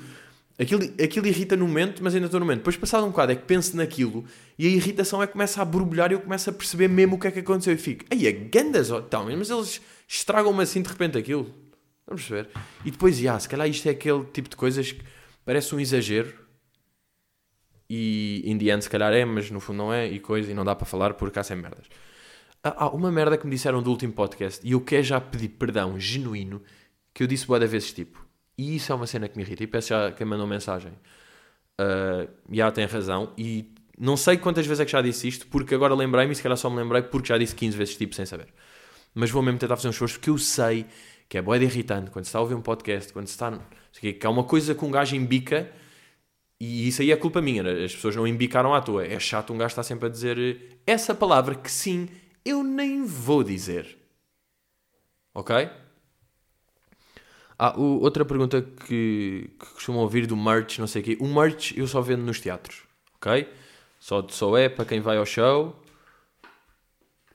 Aquilo, 0.60 0.84
aquilo 1.02 1.26
irrita 1.26 1.56
no 1.56 1.66
momento, 1.66 2.04
mas 2.04 2.14
ainda 2.14 2.26
estou 2.26 2.38
no 2.38 2.46
momento. 2.46 2.60
Depois, 2.60 2.76
passado 2.76 3.06
um 3.06 3.12
bocado, 3.12 3.32
é 3.32 3.36
que 3.36 3.44
penso 3.44 3.78
naquilo 3.78 4.26
e 4.58 4.68
a 4.68 4.70
irritação 4.70 5.24
é 5.24 5.26
que 5.26 5.32
começa 5.32 5.62
a 5.62 5.66
borbulhar 5.66 6.12
e 6.12 6.16
eu 6.16 6.20
começo 6.20 6.50
a 6.50 6.54
perceber 6.54 6.90
mesmo 6.90 7.16
o 7.16 7.20
que 7.20 7.28
é 7.28 7.32
que 7.32 7.40
aconteceu. 7.40 7.74
E 7.74 7.78
fico, 7.78 8.04
aí 8.12 8.28
é 8.28 8.32
gandas, 8.34 8.90
então, 8.90 9.26
mas 9.38 9.50
eles 9.50 9.80
estragam-me 10.06 10.62
assim 10.62 10.82
de 10.82 10.90
repente 10.90 11.18
aquilo. 11.18 11.50
Vamos 12.10 12.28
perceber? 12.28 12.50
E 12.84 12.92
depois, 12.92 13.18
já, 13.18 13.40
se 13.40 13.48
calhar 13.48 13.70
isto 13.70 13.88
é 13.88 13.92
aquele 13.92 14.26
tipo 14.26 14.50
de 14.50 14.56
coisas 14.56 14.92
que 14.92 15.04
parece 15.46 15.74
um 15.74 15.80
exagero 15.80 16.34
e 17.90 18.44
em 18.46 18.82
se 18.82 18.90
calhar 18.90 19.14
é, 19.14 19.24
mas 19.24 19.50
no 19.50 19.60
fundo 19.60 19.78
não 19.78 19.94
é, 19.94 20.08
e 20.08 20.20
coisa, 20.20 20.52
e 20.52 20.54
não 20.54 20.66
dá 20.66 20.76
para 20.76 20.86
falar 20.86 21.14
porque 21.14 21.40
há 21.40 21.44
sem 21.44 21.56
merdas. 21.56 21.88
Ah, 22.64 22.90
uma 22.90 23.12
merda 23.12 23.38
que 23.38 23.46
me 23.46 23.52
disseram 23.52 23.82
do 23.82 23.90
último 23.90 24.12
podcast 24.12 24.66
e 24.68 24.74
eu 24.74 24.82
quero 24.82 25.04
já 25.04 25.22
pedir 25.22 25.50
perdão 25.50 26.00
genuíno 26.00 26.62
que 27.14 27.24
eu 27.24 27.28
disse 27.28 27.48
boa 27.48 27.60
vezes 27.66 27.94
tipo 27.94 28.30
e 28.60 28.76
isso 28.76 28.92
é 28.92 28.96
uma 28.96 29.08
cena 29.08 29.30
que 29.30 29.38
me 29.38 29.44
irrita. 29.44 29.64
E 29.64 29.68
peço 29.68 29.88
já 29.90 30.12
quem 30.12 30.28
mandou 30.28 30.46
mensagem. 30.46 30.92
Uh, 31.80 32.30
já 32.52 32.70
tem 32.70 32.86
razão. 32.86 33.32
E 33.38 33.74
não 33.98 34.18
sei 34.18 34.38
quantas 34.38 34.68
vezes 34.68 34.82
é 34.82 34.86
que 34.86 34.92
já 34.92 35.02
disse 35.02 35.30
isto, 35.30 35.48
porque 35.48 35.74
agora 35.74 35.96
lembrei-me, 35.96 36.34
e 36.34 36.36
se 36.36 36.44
calhar 36.44 36.58
só 36.58 36.70
me 36.70 36.76
lembrei, 36.76 37.02
porque 37.04 37.30
já 37.30 37.38
disse 37.38 37.56
15 37.56 37.78
vezes 37.78 37.96
tipo 37.96 38.14
sem 38.14 38.26
saber. 38.26 38.50
Mas 39.16 39.32
vou 39.32 39.42
mesmo 39.42 39.58
tentar 39.60 39.78
fazer 39.78 39.88
um 39.88 39.92
esforço, 39.92 40.16
porque 40.16 40.30
eu 40.30 40.38
sei 40.38 40.86
que 41.30 41.38
é 41.38 41.42
boeda 41.42 41.64
irritante 41.64 42.10
quando 42.10 42.26
se 42.26 42.30
está 42.30 42.40
a 42.40 42.42
ouvir 42.42 42.56
um 42.56 42.62
podcast, 42.62 43.14
quando 43.14 43.28
se 43.28 43.34
está. 43.34 43.58
Que 43.94 44.20
há 44.24 44.30
uma 44.30 44.44
coisa 44.44 44.74
que 44.74 44.84
um 44.84 44.90
gajo 44.90 45.16
embica, 45.16 45.72
e 46.60 46.88
isso 46.88 47.04
aí 47.04 47.12
é 47.12 47.16
culpa 47.16 47.40
minha, 47.42 47.64
né? 47.64 47.86
as 47.86 47.96
pessoas 47.96 48.16
não 48.16 48.28
embicaram 48.28 48.74
à 48.74 48.82
toa. 48.82 49.06
É 49.06 49.20
chato 49.20 49.54
um 49.54 49.58
gajo 49.58 49.72
estar 49.72 49.84
sempre 49.84 50.08
a 50.08 50.10
dizer 50.10 50.82
essa 50.86 51.14
palavra 51.14 51.54
que 51.54 51.72
sim, 51.72 52.10
eu 52.44 52.64
nem 52.64 53.04
vou 53.06 53.44
dizer. 53.44 53.98
Ok? 55.34 55.70
Ah, 57.58 57.78
o, 57.78 58.02
outra 58.02 58.26
pergunta 58.26 58.62
que, 58.62 59.50
que 59.60 59.66
costumam 59.74 60.02
ouvir 60.02 60.26
do 60.26 60.36
merch, 60.36 60.80
não 60.80 60.88
sei 60.88 61.02
o 61.02 61.06
quê. 61.06 61.18
O 61.20 61.28
merch 61.28 61.78
eu 61.78 61.88
só 61.88 62.02
vendo 62.02 62.24
nos 62.24 62.40
teatros, 62.40 62.84
ok? 63.16 63.48
Só, 64.00 64.26
só 64.30 64.58
é 64.58 64.68
para 64.68 64.86
quem 64.86 65.00
vai 65.00 65.18
ao 65.18 65.26
show. 65.26 65.80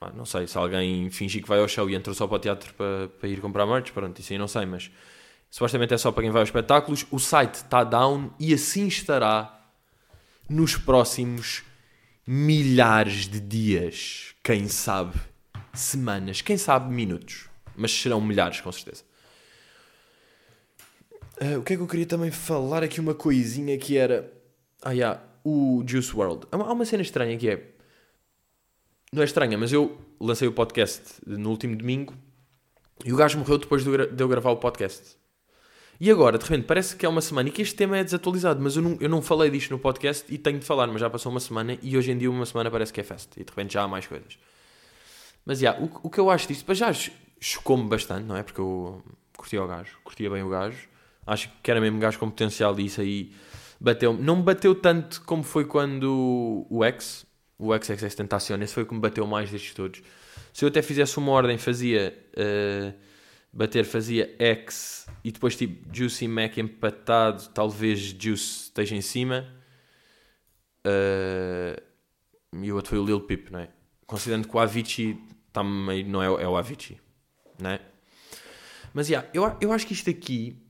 Pá, 0.05 0.11
não 0.15 0.25
sei, 0.25 0.45
se 0.45 0.55
alguém 0.55 1.09
fingir 1.09 1.41
que 1.41 1.47
vai 1.47 1.59
ao 1.59 1.67
show 1.67 1.89
e 1.89 1.95
entrou 1.95 2.13
só 2.13 2.27
para 2.27 2.35
o 2.35 2.39
teatro 2.39 2.73
para, 2.75 3.07
para 3.19 3.27
ir 3.27 3.41
comprar 3.41 3.65
merch, 3.65 3.91
pronto, 3.91 4.19
isso 4.19 4.31
aí 4.31 4.37
não 4.37 4.47
sei, 4.47 4.65
mas 4.65 4.91
supostamente 5.49 5.95
é 5.95 5.97
só 5.97 6.11
para 6.11 6.21
quem 6.21 6.31
vai 6.31 6.41
aos 6.41 6.49
espetáculos. 6.49 7.07
O 7.09 7.17
site 7.17 7.55
está 7.55 7.83
down 7.83 8.31
e 8.39 8.53
assim 8.53 8.87
estará 8.87 9.65
nos 10.47 10.75
próximos 10.75 11.63
milhares 12.27 13.27
de 13.27 13.39
dias, 13.39 14.35
quem 14.43 14.67
sabe 14.67 15.19
semanas, 15.73 16.41
quem 16.41 16.57
sabe 16.57 16.93
minutos, 16.93 17.49
mas 17.75 17.91
serão 17.91 18.21
milhares 18.21 18.61
com 18.61 18.71
certeza. 18.71 19.03
Uh, 21.41 21.59
o 21.59 21.63
que 21.63 21.73
é 21.73 21.75
que 21.77 21.81
eu 21.81 21.87
queria 21.87 22.05
também 22.05 22.29
falar 22.29 22.83
aqui 22.83 22.99
uma 22.99 23.15
coisinha 23.15 23.75
que 23.77 23.97
era, 23.97 24.31
ah, 24.83 24.91
yeah, 24.91 25.19
o 25.43 25.83
Juice 25.85 26.15
World. 26.15 26.45
Há 26.51 26.57
uma 26.57 26.85
cena 26.85 27.01
estranha 27.01 27.35
que 27.37 27.49
é, 27.49 27.74
não 29.15 29.21
é 29.21 29.25
estranha, 29.25 29.57
mas 29.57 29.71
eu 29.71 29.97
lancei 30.19 30.47
o 30.47 30.51
podcast 30.51 31.21
no 31.25 31.49
último 31.49 31.75
domingo 31.75 32.13
e 33.03 33.11
o 33.11 33.15
gajo 33.15 33.37
morreu 33.37 33.57
depois 33.57 33.83
de 33.83 33.89
eu 34.21 34.27
gravar 34.27 34.51
o 34.51 34.57
podcast. 34.57 35.17
E 35.99 36.11
agora, 36.11 36.37
de 36.37 36.43
repente, 36.43 36.65
parece 36.65 36.95
que 36.95 37.05
é 37.05 37.09
uma 37.09 37.21
semana 37.21 37.47
e 37.47 37.51
que 37.51 37.61
este 37.61 37.75
tema 37.75 37.97
é 37.97 38.03
desatualizado, 38.03 38.61
mas 38.61 38.75
eu 38.75 38.81
não, 38.81 38.97
eu 38.99 39.07
não 39.07 39.21
falei 39.21 39.49
disto 39.49 39.71
no 39.71 39.79
podcast 39.79 40.25
e 40.33 40.37
tenho 40.37 40.59
de 40.59 40.65
falar, 40.65 40.87
mas 40.87 40.99
já 40.99 41.09
passou 41.09 41.31
uma 41.31 41.39
semana 41.39 41.77
e 41.81 41.97
hoje 41.97 42.11
em 42.11 42.17
dia 42.17 42.29
uma 42.29 42.45
semana 42.45 42.69
parece 42.69 42.91
que 42.91 42.99
é 42.99 43.03
festa 43.03 43.39
e 43.39 43.43
de 43.43 43.49
repente 43.49 43.73
já 43.73 43.83
há 43.83 43.87
mais 43.87 44.05
coisas. 44.05 44.37
Mas, 45.45 45.59
já, 45.59 45.71
yeah, 45.71 45.85
o, 45.85 46.07
o 46.07 46.09
que 46.09 46.19
eu 46.19 46.29
acho 46.29 46.47
disto, 46.47 46.73
já 46.73 46.91
chocou-me 47.39 47.87
bastante, 47.87 48.25
não 48.25 48.35
é? 48.35 48.43
Porque 48.43 48.59
eu 48.59 49.01
curtia 49.37 49.63
o 49.63 49.67
gajo, 49.67 49.97
curtia 50.03 50.29
bem 50.29 50.43
o 50.43 50.49
gajo. 50.49 50.89
Acho 51.25 51.49
que 51.63 51.71
era 51.71 51.79
mesmo 51.79 51.99
gajo 51.99 52.19
com 52.19 52.29
potencial 52.29 52.77
e 52.79 52.85
isso 52.85 52.99
aí 52.99 53.31
bateu 53.79 54.13
-me. 54.13 54.21
Não 54.21 54.37
me 54.37 54.43
bateu 54.43 54.75
tanto 54.75 55.21
como 55.21 55.43
foi 55.43 55.65
quando 55.65 56.65
o 56.69 56.83
X, 56.83 57.25
o 57.57 57.73
XXX 57.75 58.15
Tentacion, 58.15 58.61
esse 58.61 58.73
foi 58.73 58.83
o 58.83 58.85
que 58.85 58.93
me 58.93 58.99
bateu 58.99 59.25
mais 59.25 59.49
destes 59.49 59.73
todos. 59.73 60.01
Se 60.53 60.65
eu 60.65 60.69
até 60.69 60.81
fizesse 60.81 61.17
uma 61.17 61.31
ordem, 61.31 61.57
fazia... 61.57 62.17
Uh, 62.37 63.15
bater 63.55 63.85
fazia 63.85 64.35
X 64.37 65.07
e 65.23 65.31
depois 65.31 65.55
tipo 65.55 65.87
Juicy 65.95 66.27
Mac 66.27 66.57
empatado, 66.57 67.47
talvez 67.53 67.99
Juice 67.99 68.65
esteja 68.65 68.95
em 68.95 69.01
cima. 69.01 69.47
Uh, 70.85 71.81
e 72.61 72.71
o 72.71 72.75
outro 72.75 72.89
foi 72.89 72.99
o 72.99 73.05
Lil 73.05 73.21
Peep, 73.21 73.49
não 73.49 73.59
é? 73.59 73.69
Considerando 74.05 74.47
que 74.47 74.55
o 74.55 74.59
Avicii 74.59 75.17
tá 75.53 75.63
meio, 75.63 76.05
não 76.05 76.21
é, 76.21 76.43
é 76.43 76.47
o 76.47 76.57
Avicii, 76.57 76.99
não 77.57 77.69
é? 77.71 77.79
Mas 78.93 79.09
yeah, 79.09 79.27
eu, 79.33 79.57
eu 79.61 79.71
acho 79.71 79.87
que 79.87 79.93
isto 79.93 80.09
aqui 80.09 80.61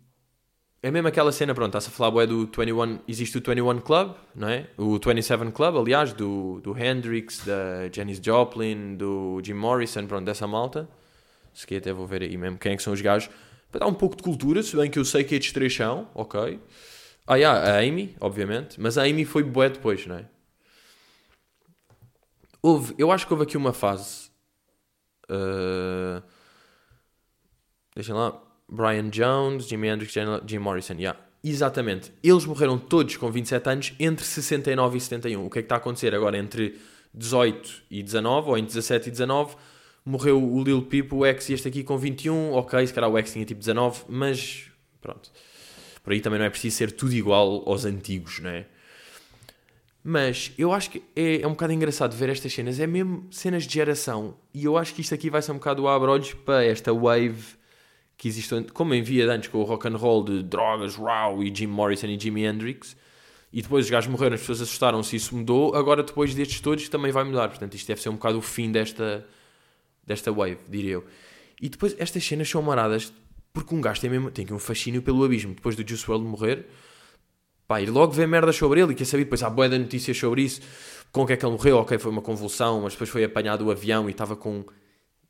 é 0.87 0.91
mesmo 0.91 1.07
aquela 1.07 1.31
cena, 1.31 1.53
pronto, 1.55 1.69
está-se 1.69 1.87
a 1.87 1.91
falar 1.91 2.23
é 2.23 2.27
do 2.27 2.45
21, 2.45 2.99
existe 3.07 3.37
o 3.37 3.41
21 3.41 3.79
Club, 3.79 4.15
não 4.35 4.49
é? 4.49 4.67
O 4.77 4.99
27 4.99 5.51
Club, 5.51 5.77
aliás, 5.77 6.13
do, 6.13 6.61
do 6.61 6.77
Hendrix, 6.77 7.43
da 7.45 7.89
Janis 7.91 8.19
Joplin, 8.23 8.95
do 8.95 9.41
Jim 9.43 9.53
Morrison, 9.53 10.05
pronto, 10.05 10.25
dessa 10.25 10.45
malta 10.45 10.87
se 11.55 11.65
que 11.65 11.77
até 11.77 11.91
vou 11.93 12.05
ver 12.05 12.21
aí 12.21 12.37
mesmo 12.37 12.57
quem 12.57 12.73
é 12.73 12.75
que 12.75 12.83
são 12.83 12.93
os 12.93 13.01
gajos, 13.01 13.29
para 13.71 13.79
dar 13.79 13.87
um 13.87 13.93
pouco 13.93 14.15
de 14.15 14.21
cultura, 14.21 14.61
se 14.61 14.75
bem 14.75 14.91
que 14.91 14.99
eu 14.99 15.05
sei 15.05 15.23
que 15.23 15.33
estes 15.35 15.53
três 15.53 15.73
são, 15.73 16.09
ok. 16.13 16.59
Ah, 17.25 17.35
yeah, 17.35 17.77
a 17.77 17.79
Amy, 17.79 18.15
obviamente, 18.19 18.79
mas 18.79 18.97
a 18.97 19.03
Amy 19.03 19.25
foi 19.25 19.41
boa 19.41 19.69
depois, 19.69 20.05
não 20.05 20.17
é? 20.17 20.25
Houve, 22.61 22.93
eu 22.97 23.11
acho 23.11 23.25
que 23.25 23.33
houve 23.33 23.43
aqui 23.43 23.57
uma 23.57 23.73
fase. 23.73 24.29
Uh, 25.29 26.21
deixem 27.95 28.13
lá. 28.13 28.44
Brian 28.69 29.09
Jones, 29.09 29.67
Jimi 29.67 29.87
Hendrix, 29.87 30.13
Jim 30.45 30.59
Morrison, 30.59 30.95
yeah. 30.95 31.19
Exatamente. 31.43 32.11
Eles 32.23 32.45
morreram 32.45 32.77
todos 32.77 33.17
com 33.17 33.31
27 33.31 33.69
anos 33.69 33.93
entre 33.99 34.25
69 34.25 34.97
e 34.97 35.01
71. 35.01 35.45
O 35.45 35.49
que 35.49 35.59
é 35.59 35.61
que 35.61 35.65
está 35.65 35.75
a 35.75 35.77
acontecer 35.77 36.15
agora 36.15 36.37
entre 36.37 36.79
18 37.13 37.83
e 37.91 38.01
19, 38.01 38.49
ou 38.49 38.57
entre 38.57 38.73
17 38.73 39.09
e 39.09 39.11
19? 39.11 39.55
morreu 40.05 40.41
o 40.41 40.63
Lil 40.63 40.83
Peep, 40.83 41.11
o 41.11 41.25
X 41.25 41.49
e 41.49 41.53
este 41.53 41.67
aqui 41.67 41.83
com 41.83 41.97
21, 41.97 42.53
ok, 42.53 42.85
se 42.85 42.93
calhar 42.93 43.09
o 43.09 43.17
X 43.17 43.33
tinha 43.33 43.43
tipo 43.43 43.59
19, 43.59 44.03
mas 44.07 44.69
pronto. 45.01 45.31
Por 46.03 46.13
aí 46.13 46.21
também 46.21 46.37
não 46.37 46.45
é 46.45 46.49
preciso 46.49 46.77
ser 46.77 46.91
tudo 46.91 47.13
igual 47.13 47.63
aos 47.67 47.83
antigos, 47.85 48.39
não 48.39 48.51
é? 48.51 48.67
Mas 50.03 50.51
eu 50.55 50.71
acho 50.71 50.91
que 50.91 51.01
é, 51.15 51.41
é 51.41 51.47
um 51.47 51.51
bocado 51.51 51.73
engraçado 51.73 52.15
ver 52.15 52.29
estas 52.29 52.53
cenas, 52.53 52.79
é 52.79 52.85
mesmo 52.85 53.27
cenas 53.31 53.63
de 53.63 53.73
geração, 53.73 54.37
e 54.53 54.65
eu 54.65 54.77
acho 54.77 54.93
que 54.93 55.01
isto 55.01 55.15
aqui 55.15 55.31
vai 55.31 55.41
ser 55.41 55.51
um 55.51 55.55
bocado 55.55 55.81
o 55.81 55.87
abre-olhos 55.87 56.33
para 56.33 56.63
esta 56.63 56.93
wave 56.93 57.57
que 58.17 58.27
existe, 58.27 58.63
como 58.73 58.93
em 58.93 59.01
via 59.01 59.29
antes 59.31 59.49
com 59.49 59.59
o 59.59 59.63
rock 59.63 59.87
and 59.87 59.97
roll 59.97 60.23
de 60.23 60.43
drogas, 60.43 60.95
Raw 60.95 61.43
e 61.43 61.53
Jim 61.53 61.67
Morrison 61.67 62.07
e 62.07 62.19
Jimi 62.19 62.45
Hendrix, 62.45 62.95
e 63.51 63.61
depois 63.61 63.85
os 63.85 63.91
gajos 63.91 64.09
morreram, 64.09 64.35
as 64.35 64.41
pessoas 64.41 64.61
assustaram-se, 64.61 65.15
isso 65.15 65.35
mudou, 65.35 65.75
agora 65.75 66.03
depois 66.03 66.33
destes 66.33 66.59
todos 66.59 66.87
também 66.89 67.11
vai 67.11 67.23
mudar, 67.23 67.49
portanto 67.49 67.73
isto 67.73 67.87
deve 67.87 68.01
ser 68.01 68.09
um 68.09 68.15
bocado 68.15 68.37
o 68.37 68.41
fim 68.41 68.71
desta, 68.71 69.25
desta 70.05 70.31
wave, 70.31 70.59
diria 70.69 70.93
eu. 70.93 71.05
E 71.61 71.69
depois 71.69 71.95
estas 71.97 72.25
cenas 72.25 72.49
são 72.49 72.61
maradas 72.61 73.13
porque 73.55 73.73
um 73.73 73.79
gajo 73.79 74.01
tem, 74.01 74.09
mesmo, 74.09 74.29
tem 74.29 74.45
um 74.51 74.59
fascínio 74.59 75.01
pelo 75.01 75.23
abismo. 75.23 75.55
Depois 75.55 75.77
do 75.77 75.87
Juice 75.87 76.03
WRLD 76.11 76.27
morrer, 76.27 76.65
pá, 77.65 77.81
ir 77.81 77.89
logo 77.89 78.11
ver 78.11 78.27
merdas 78.27 78.57
sobre 78.57 78.81
ele 78.81 78.91
e 78.91 78.95
quer 78.95 79.05
saber, 79.05 79.23
depois 79.23 79.41
há 79.41 79.49
boia 79.49 79.69
de 79.69 79.79
notícias 79.79 80.17
sobre 80.17 80.41
isso, 80.41 80.59
com 81.11 81.25
que 81.25 81.31
é 81.31 81.37
que 81.37 81.45
ele 81.45 81.53
morreu, 81.53 81.77
ok, 81.77 81.97
foi 81.97 82.11
uma 82.11 82.21
convulsão, 82.21 82.81
mas 82.81 82.93
depois 82.93 83.09
foi 83.09 83.23
apanhado 83.23 83.65
o 83.65 83.71
avião 83.71 84.09
e 84.09 84.11
estava 84.11 84.35
com, 84.35 84.65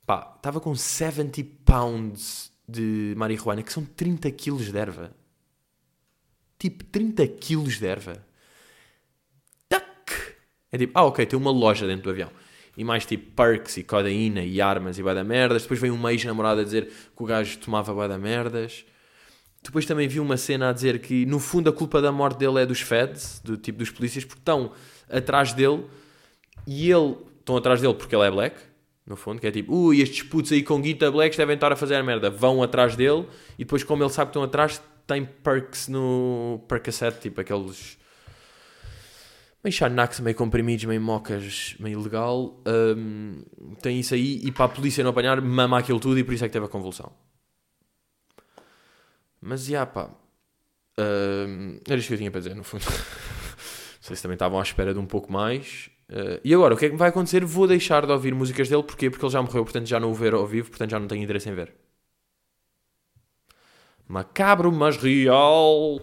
pá, 0.08 0.34
estava 0.36 0.60
com 0.60 0.74
70 0.74 1.44
pounds 1.64 2.52
de 2.68 3.14
marihuana, 3.18 3.64
que 3.64 3.72
são 3.72 3.86
30 3.86 4.30
quilos 4.32 4.72
de 4.72 4.78
erva. 4.78 5.12
Tipo, 6.58 6.84
30 6.86 7.28
quilos 7.28 7.80
de 7.80 7.86
erva. 7.86 8.26
Tac! 9.70 10.36
É 10.72 10.78
tipo, 10.78 10.98
ah, 10.98 11.06
ok, 11.06 11.26
tem 11.26 11.38
uma 11.38 11.52
loja 11.52 11.86
dentro 11.86 12.04
do 12.04 12.10
avião 12.10 12.32
e 12.78 12.84
mais 12.84 13.06
tipo 13.06 13.32
perks 13.32 13.78
e 13.78 13.84
codeína 13.84 14.44
e 14.44 14.60
armas 14.60 14.98
e 14.98 15.04
bué 15.04 15.14
da 15.14 15.24
merdas. 15.24 15.64
Depois 15.64 15.80
veio 15.80 15.94
um 15.94 16.10
ex-namorado 16.10 16.62
a 16.62 16.64
dizer 16.64 16.86
que 16.86 17.24
o 17.24 17.26
gajo 17.26 17.58
tomava 17.60 17.94
bué 17.94 18.08
da 18.08 18.18
merdas. 18.18 18.86
Depois 19.64 19.86
também 19.86 20.08
vi 20.08 20.20
uma 20.20 20.38
cena 20.38 20.70
a 20.70 20.74
dizer 20.74 21.00
que 21.00 21.26
no 21.26 21.40
fundo 21.40 21.70
a 21.70 21.74
culpa 21.74 22.02
da 22.02 22.12
morte 22.12 22.38
dele 22.38 22.62
é 22.62 22.66
dos 22.66 22.82
feds, 22.82 23.42
do 23.44 23.58
tipo 23.58 23.80
dos 23.80 23.90
polícias, 23.90 24.24
porque 24.24 24.42
estão 24.42 24.72
atrás 25.10 25.54
dele 25.54 25.86
e 26.68 26.92
ele 26.92 27.16
estão 27.40 27.58
atrás 27.58 27.82
dele 27.82 27.94
porque 27.94 28.16
ele 28.16 28.26
é 28.26 28.32
black, 28.32 28.56
no 29.06 29.16
fundo, 29.16 29.40
que 29.40 29.48
é 29.48 29.52
tipo, 29.52 29.74
ui, 29.74 30.02
estes 30.02 30.24
putos 30.24 30.52
aí 30.52 30.64
com 30.64 30.82
guita 30.82 31.12
blacks 31.12 31.38
devem 31.38 31.56
estar 31.56 31.72
a 31.72 31.76
fazer 31.76 31.96
a 31.96 32.04
merda, 32.04 32.30
vão 32.30 32.64
atrás 32.64 32.96
dele 32.96 33.28
e 33.58 33.64
depois, 33.64 33.84
como 33.84 34.04
ele 34.04 34.10
sabe 34.10 34.28
que 34.28 34.32
estão 34.32 34.44
atrás, 34.44 34.82
tem 35.06 35.24
perks 35.24 35.88
no 35.88 36.64
Percocet, 36.68 37.20
tipo 37.20 37.40
aqueles 37.40 37.98
meio 39.66 39.74
Xanax, 39.74 40.20
meio 40.20 40.36
comprimidos, 40.36 40.86
meio 40.86 41.02
mocas, 41.02 41.76
meio 41.80 42.00
legal. 42.00 42.62
Um, 42.68 43.44
tem 43.82 44.00
isso 44.00 44.14
aí 44.14 44.42
e 44.44 44.52
para 44.52 44.66
a 44.66 44.70
polícia 44.70 45.04
não 45.04 45.10
apanhar, 45.10 45.42
mama 45.42 45.80
aquilo 45.80 46.00
tudo 46.00 46.20
e 46.20 46.24
por 46.24 46.34
isso 46.34 46.46
é 46.46 46.48
que 46.48 46.54
teve 46.54 46.66
a 46.66 46.70
convulsão. 46.70 47.12
Mas, 49.42 49.66
já 49.66 49.86
pá. 49.86 50.10
Um, 50.98 51.80
era 51.88 52.00
isto 52.00 52.08
que 52.08 52.14
eu 52.14 52.18
tinha 52.18 52.32
para 52.32 52.42
dizer, 52.42 52.56
no 52.56 52.64
fundo. 52.64 52.86
não 52.86 54.02
sei 54.02 54.16
se 54.16 54.22
também 54.22 54.36
estavam 54.36 54.60
à 54.60 54.64
espera 54.64 54.94
de 54.94 55.00
um 55.00 55.06
pouco 55.06 55.32
mais. 55.32 55.90
Uh, 56.10 56.40
e 56.44 56.54
agora, 56.54 56.76
o 56.76 56.78
que 56.78 56.86
é 56.86 56.90
que 56.90 56.96
vai 56.96 57.10
acontecer? 57.10 57.44
Vou 57.44 57.68
deixar 57.68 58.06
de 58.06 58.12
ouvir 58.12 58.34
músicas 58.34 58.70
dele. 58.70 58.84
Porquê? 58.84 59.10
Porque 59.10 59.26
ele 59.26 59.32
já 59.32 59.42
morreu, 59.42 59.64
portanto 59.64 59.88
já 59.88 60.00
não 60.00 60.12
o 60.12 60.14
ver 60.14 60.34
ao 60.34 60.46
vivo, 60.46 60.70
portanto 60.70 60.92
já 60.92 61.00
não 61.00 61.08
tenho 61.08 61.24
interesse 61.24 61.50
em 61.50 61.56
ver. 61.56 61.74
Macabro, 64.08 64.72
mas 64.72 64.98
real. 64.98 65.98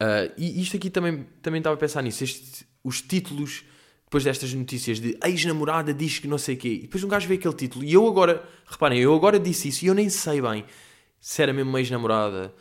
Uh, 0.00 0.32
e 0.36 0.62
isto 0.62 0.76
aqui 0.76 0.90
também, 0.90 1.26
também 1.42 1.58
estava 1.58 1.74
a 1.74 1.78
pensar 1.78 2.02
nisso. 2.02 2.24
Este, 2.24 2.66
os 2.84 3.00
títulos, 3.00 3.64
depois 4.04 4.24
destas 4.24 4.52
notícias 4.52 5.00
de 5.00 5.18
ex-namorada 5.24 5.94
diz 5.94 6.18
que 6.18 6.28
não 6.28 6.38
sei 6.38 6.56
o 6.56 6.58
quê. 6.58 6.68
E 6.68 6.82
depois 6.82 7.02
um 7.04 7.08
gajo 7.08 7.26
vê 7.26 7.34
aquele 7.34 7.54
título. 7.54 7.84
E 7.84 7.92
eu 7.92 8.06
agora, 8.06 8.46
reparem, 8.66 8.98
eu 8.98 9.14
agora 9.14 9.38
disse 9.38 9.68
isso 9.68 9.84
e 9.84 9.88
eu 9.88 9.94
nem 9.94 10.08
sei 10.08 10.42
bem 10.42 10.64
se 11.20 11.42
era 11.42 11.52
mesmo 11.52 11.76
ex-namorada, 11.76 12.54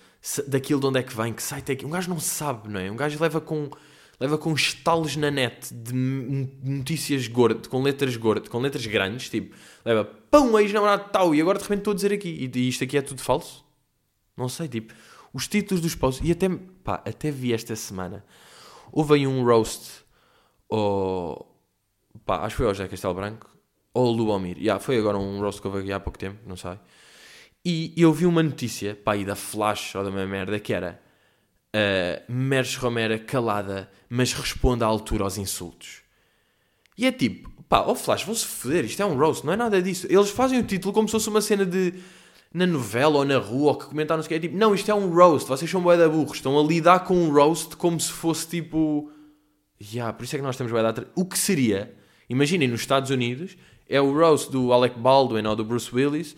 daquilo 0.47 0.81
de 0.81 0.85
onde 0.87 0.99
é 0.99 1.03
que 1.03 1.15
vem, 1.15 1.33
que 1.33 1.41
site 1.41 1.71
é 1.71 1.75
que. 1.75 1.85
Um 1.85 1.89
gajo 1.89 2.09
não 2.09 2.19
sabe, 2.19 2.67
não 2.67 2.79
é? 2.79 2.91
Um 2.91 2.95
gajo 2.95 3.21
leva 3.21 3.39
com. 3.39 3.69
Leva 4.19 4.37
com 4.37 4.53
estalos 4.53 5.15
na 5.15 5.31
net 5.31 5.73
de 5.73 5.93
notícias 5.93 7.27
gordas, 7.27 7.67
com 7.67 7.81
letras 7.81 8.17
gordas, 8.17 8.49
com 8.49 8.59
letras 8.59 8.85
grandes, 8.85 9.29
tipo, 9.29 9.55
leva 9.85 10.03
pão, 10.03 10.59
ex-namorado 10.59 11.09
tal, 11.09 11.33
e 11.33 11.39
agora 11.39 11.57
de 11.57 11.63
repente 11.63 11.79
estou 11.79 11.91
a 11.91 11.95
dizer 11.95 12.11
aqui, 12.11 12.51
e 12.53 12.67
isto 12.67 12.83
aqui 12.83 12.97
é 12.97 13.01
tudo 13.01 13.21
falso? 13.21 13.65
Não 14.35 14.49
sei, 14.49 14.67
tipo, 14.67 14.93
os 15.33 15.47
títulos 15.47 15.81
dos 15.81 15.95
posts, 15.95 16.27
e 16.27 16.33
até, 16.33 16.49
pá, 16.83 16.95
até 17.05 17.31
vi 17.31 17.53
esta 17.53 17.73
semana, 17.77 18.25
houve 18.91 19.13
aí 19.13 19.27
um 19.27 19.45
roast, 19.45 20.03
ou, 20.67 21.57
pá, 22.25 22.39
acho 22.39 22.55
que 22.55 22.57
foi 22.57 22.65
ao 22.65 22.73
José 22.73 22.89
Castelo 22.89 23.13
Branco, 23.13 23.49
ou 23.93 24.07
ao 24.07 24.11
Lubomir, 24.11 24.57
yeah, 24.57 24.83
foi 24.83 24.97
agora 24.97 25.17
um 25.17 25.39
roast 25.39 25.61
que 25.61 25.67
houve 25.67 25.79
aqui 25.79 25.93
há 25.93 25.99
pouco 25.99 26.19
tempo, 26.19 26.39
não 26.45 26.57
sei, 26.57 26.77
e 27.63 27.93
eu 27.95 28.11
vi 28.11 28.25
uma 28.25 28.43
notícia, 28.43 28.95
pá, 28.95 29.13
aí 29.13 29.23
da 29.23 29.35
Flash, 29.35 29.95
ou 29.95 30.03
da 30.03 30.11
minha 30.11 30.27
merda, 30.27 30.59
que 30.59 30.73
era, 30.73 31.01
uh, 31.75 32.31
Mercedes 32.31 32.77
Romero 32.77 33.19
calada, 33.19 33.89
mas 34.09 34.33
responde 34.33 34.83
à 34.83 34.87
altura 34.87 35.23
aos 35.23 35.37
insultos. 35.37 36.01
E 36.97 37.05
é 37.05 37.11
tipo, 37.11 37.49
pá, 37.69 37.81
ó 37.81 37.91
oh 37.91 37.95
Flash, 37.95 38.23
vão-se 38.23 38.45
foder, 38.45 38.85
isto 38.85 39.01
é 39.01 39.05
um 39.05 39.17
roast, 39.17 39.45
não 39.45 39.53
é 39.53 39.55
nada 39.55 39.81
disso. 39.81 40.07
Eles 40.09 40.29
fazem 40.29 40.59
o 40.59 40.63
título 40.63 40.93
como 40.93 41.07
se 41.07 41.13
fosse 41.13 41.29
uma 41.29 41.41
cena 41.41 41.65
de 41.65 41.93
na 42.51 42.65
novela 42.65 43.19
ou 43.19 43.25
na 43.25 43.37
rua 43.37 43.73
ou 43.73 43.75
que 43.77 43.85
comentaram, 43.85 44.23
não 44.23 44.27
o 44.27 44.33
é 44.33 44.39
tipo, 44.39 44.57
não, 44.57 44.73
isto 44.73 44.89
é 44.89 44.95
um 44.95 45.13
roast, 45.13 45.47
vocês 45.47 45.69
são 45.69 45.81
bué 45.81 45.95
da 45.95 46.09
burros, 46.09 46.37
estão 46.37 46.59
a 46.59 46.63
lidar 46.63 47.01
com 47.01 47.15
um 47.15 47.31
roast 47.31 47.75
como 47.75 47.99
se 47.99 48.11
fosse 48.11 48.47
tipo, 48.47 49.11
yeah, 49.79 50.11
por 50.11 50.23
isso 50.23 50.35
é 50.35 50.39
que 50.39 50.43
nós 50.43 50.57
temos 50.57 50.71
bué 50.71 50.81
da 50.81 51.05
O 51.15 51.25
que 51.25 51.37
seria, 51.37 51.95
Imaginem, 52.29 52.67
nos 52.67 52.81
Estados 52.81 53.09
Unidos, 53.09 53.57
é 53.87 53.99
o 53.99 54.13
roast 54.13 54.51
do 54.51 54.71
Alec 54.71 54.99
Baldwin 54.99 55.47
ou 55.47 55.55
do 55.55 55.65
Bruce 55.65 55.89
Willis, 55.93 56.35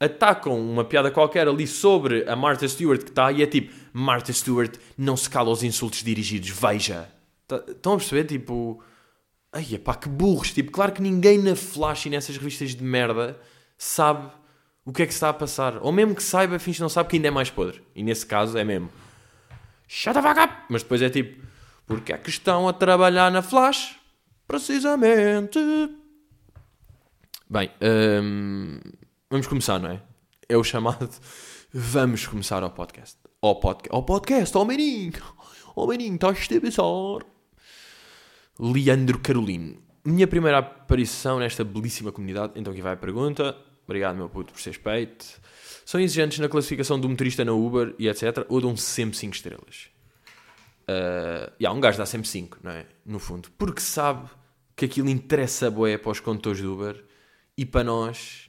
atacam 0.00 0.58
uma 0.58 0.84
piada 0.84 1.10
qualquer 1.10 1.48
ali 1.48 1.66
sobre 1.66 2.28
a 2.28 2.36
Martha 2.36 2.68
Stewart 2.68 3.02
que 3.02 3.10
está 3.10 3.32
e 3.32 3.42
é 3.42 3.46
tipo, 3.46 3.72
Martha 3.92 4.32
Stewart 4.32 4.76
não 4.96 5.16
se 5.16 5.28
cala 5.28 5.48
aos 5.48 5.62
insultos 5.62 6.02
dirigidos, 6.02 6.50
veja. 6.50 7.08
Tá- 7.46 7.62
Estão 7.68 7.94
a 7.94 7.96
perceber? 7.96 8.24
Tipo, 8.24 8.82
ai 9.52 9.64
pá, 9.78 9.94
que 9.94 10.08
burros. 10.08 10.52
Tipo, 10.52 10.70
claro 10.70 10.92
que 10.92 11.02
ninguém 11.02 11.38
na 11.38 11.56
Flash 11.56 12.06
e 12.06 12.10
nessas 12.10 12.36
revistas 12.36 12.74
de 12.74 12.84
merda 12.84 13.38
sabe 13.76 14.30
o 14.84 14.92
que 14.92 15.02
é 15.02 15.06
que 15.06 15.12
se 15.12 15.16
está 15.16 15.30
a 15.30 15.34
passar. 15.34 15.78
Ou 15.82 15.90
mesmo 15.90 16.14
que 16.14 16.22
saiba, 16.22 16.58
finge 16.58 16.80
não 16.80 16.88
sabe, 16.88 17.08
que 17.08 17.16
ainda 17.16 17.28
é 17.28 17.30
mais 17.30 17.50
podre. 17.50 17.82
E 17.94 18.02
nesse 18.02 18.24
caso 18.24 18.56
é 18.56 18.64
mesmo, 18.64 18.88
shut 19.88 20.14
the 20.14 20.22
fuck 20.22 20.38
up. 20.40 20.54
Mas 20.68 20.82
depois 20.82 21.02
é 21.02 21.10
tipo, 21.10 21.44
porque 21.86 22.12
é 22.12 22.18
que 22.18 22.30
estão 22.30 22.68
a 22.68 22.72
trabalhar 22.72 23.30
na 23.32 23.42
Flash? 23.42 23.96
Precisamente. 24.46 25.58
Bem, 27.50 27.70
hum, 28.22 28.78
vamos 29.30 29.46
começar, 29.46 29.78
não 29.78 29.90
é? 29.90 30.02
É 30.48 30.56
o 30.56 30.64
chamado 30.64 31.10
Vamos 31.72 32.26
começar 32.26 32.62
ao 32.62 32.70
podcast. 32.70 33.18
Ao 33.42 33.60
podcast, 33.60 33.94
ao 33.94 34.02
podcast, 34.02 34.56
ao 34.56 34.64
meninho. 34.64 35.12
Ao 35.76 35.86
meninho, 35.86 36.14
estás 36.14 36.48
a 36.50 36.60
pensar. 36.60 37.26
Leandro 38.58 39.18
Carolino. 39.18 39.82
Minha 40.04 40.26
primeira 40.26 40.58
aparição 40.58 41.38
nesta 41.38 41.62
belíssima 41.62 42.10
comunidade. 42.10 42.54
Então 42.56 42.72
aqui 42.72 42.80
vai 42.80 42.94
a 42.94 42.96
pergunta. 42.96 43.54
Obrigado, 43.84 44.16
meu 44.16 44.30
puto, 44.30 44.52
por 44.52 44.60
ser 44.60 44.70
respeito. 44.70 45.26
São 45.84 46.00
exigentes 46.00 46.38
na 46.38 46.48
classificação 46.48 46.98
do 46.98 47.08
motorista 47.08 47.44
na 47.44 47.52
Uber 47.52 47.94
e 47.98 48.08
etc. 48.08 48.46
Ou 48.48 48.60
dão 48.60 48.76
sempre 48.76 49.16
5 49.16 49.34
estrelas? 49.34 49.90
Uh, 50.88 51.52
yeah, 51.60 51.76
um 51.76 51.80
gajo 51.80 51.98
dá 51.98 52.06
sempre 52.06 52.26
5, 52.26 52.58
não 52.62 52.72
é? 52.72 52.86
No 53.04 53.18
fundo. 53.18 53.50
Porque 53.58 53.80
sabe 53.80 54.28
que 54.74 54.86
aquilo 54.86 55.10
interessa 55.10 55.70
bué 55.70 55.98
para 55.98 56.12
os 56.12 56.20
condutores 56.20 56.62
do 56.62 56.72
Uber 56.72 57.04
e 57.56 57.66
para 57.66 57.84
nós 57.84 58.47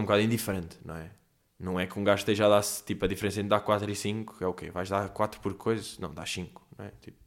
um 0.00 0.04
bocado 0.04 0.22
indiferente, 0.22 0.78
não 0.84 0.96
é? 0.96 1.10
Não 1.58 1.78
é 1.78 1.86
que 1.86 1.98
um 1.98 2.04
gajo 2.04 2.20
esteja 2.20 2.46
a 2.46 2.48
dar 2.48 2.62
tipo 2.86 3.04
a 3.04 3.08
diferença 3.08 3.38
entre 3.40 3.50
dar 3.50 3.60
4 3.60 3.90
e 3.90 3.94
5 3.94 4.36
é 4.40 4.46
o 4.46 4.54
quê? 4.54 4.70
Vais 4.70 4.88
dar 4.88 5.08
4 5.10 5.40
por 5.40 5.54
coisa? 5.54 5.84
Não, 6.00 6.12
dá 6.12 6.24
5, 6.24 6.66
não 6.78 6.86
é? 6.86 6.92
Tipo, 7.02 7.18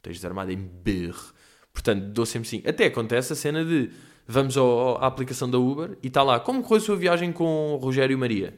tens 0.00 0.14
desarmado 0.14 0.52
em 0.52 0.56
berro. 0.56 1.32
Portanto, 1.72 2.04
dou 2.04 2.24
sempre 2.24 2.48
5. 2.48 2.68
Até 2.68 2.86
acontece 2.86 3.32
a 3.32 3.36
cena 3.36 3.64
de 3.64 3.90
vamos 4.26 4.56
ao, 4.56 5.02
à 5.02 5.06
aplicação 5.06 5.50
da 5.50 5.58
Uber 5.58 5.98
e 6.02 6.06
está 6.06 6.22
lá, 6.22 6.40
como 6.40 6.62
correu 6.62 6.78
a 6.78 6.80
sua 6.80 6.96
viagem 6.96 7.32
com 7.32 7.76
Rogério 7.82 8.16
Maria? 8.16 8.56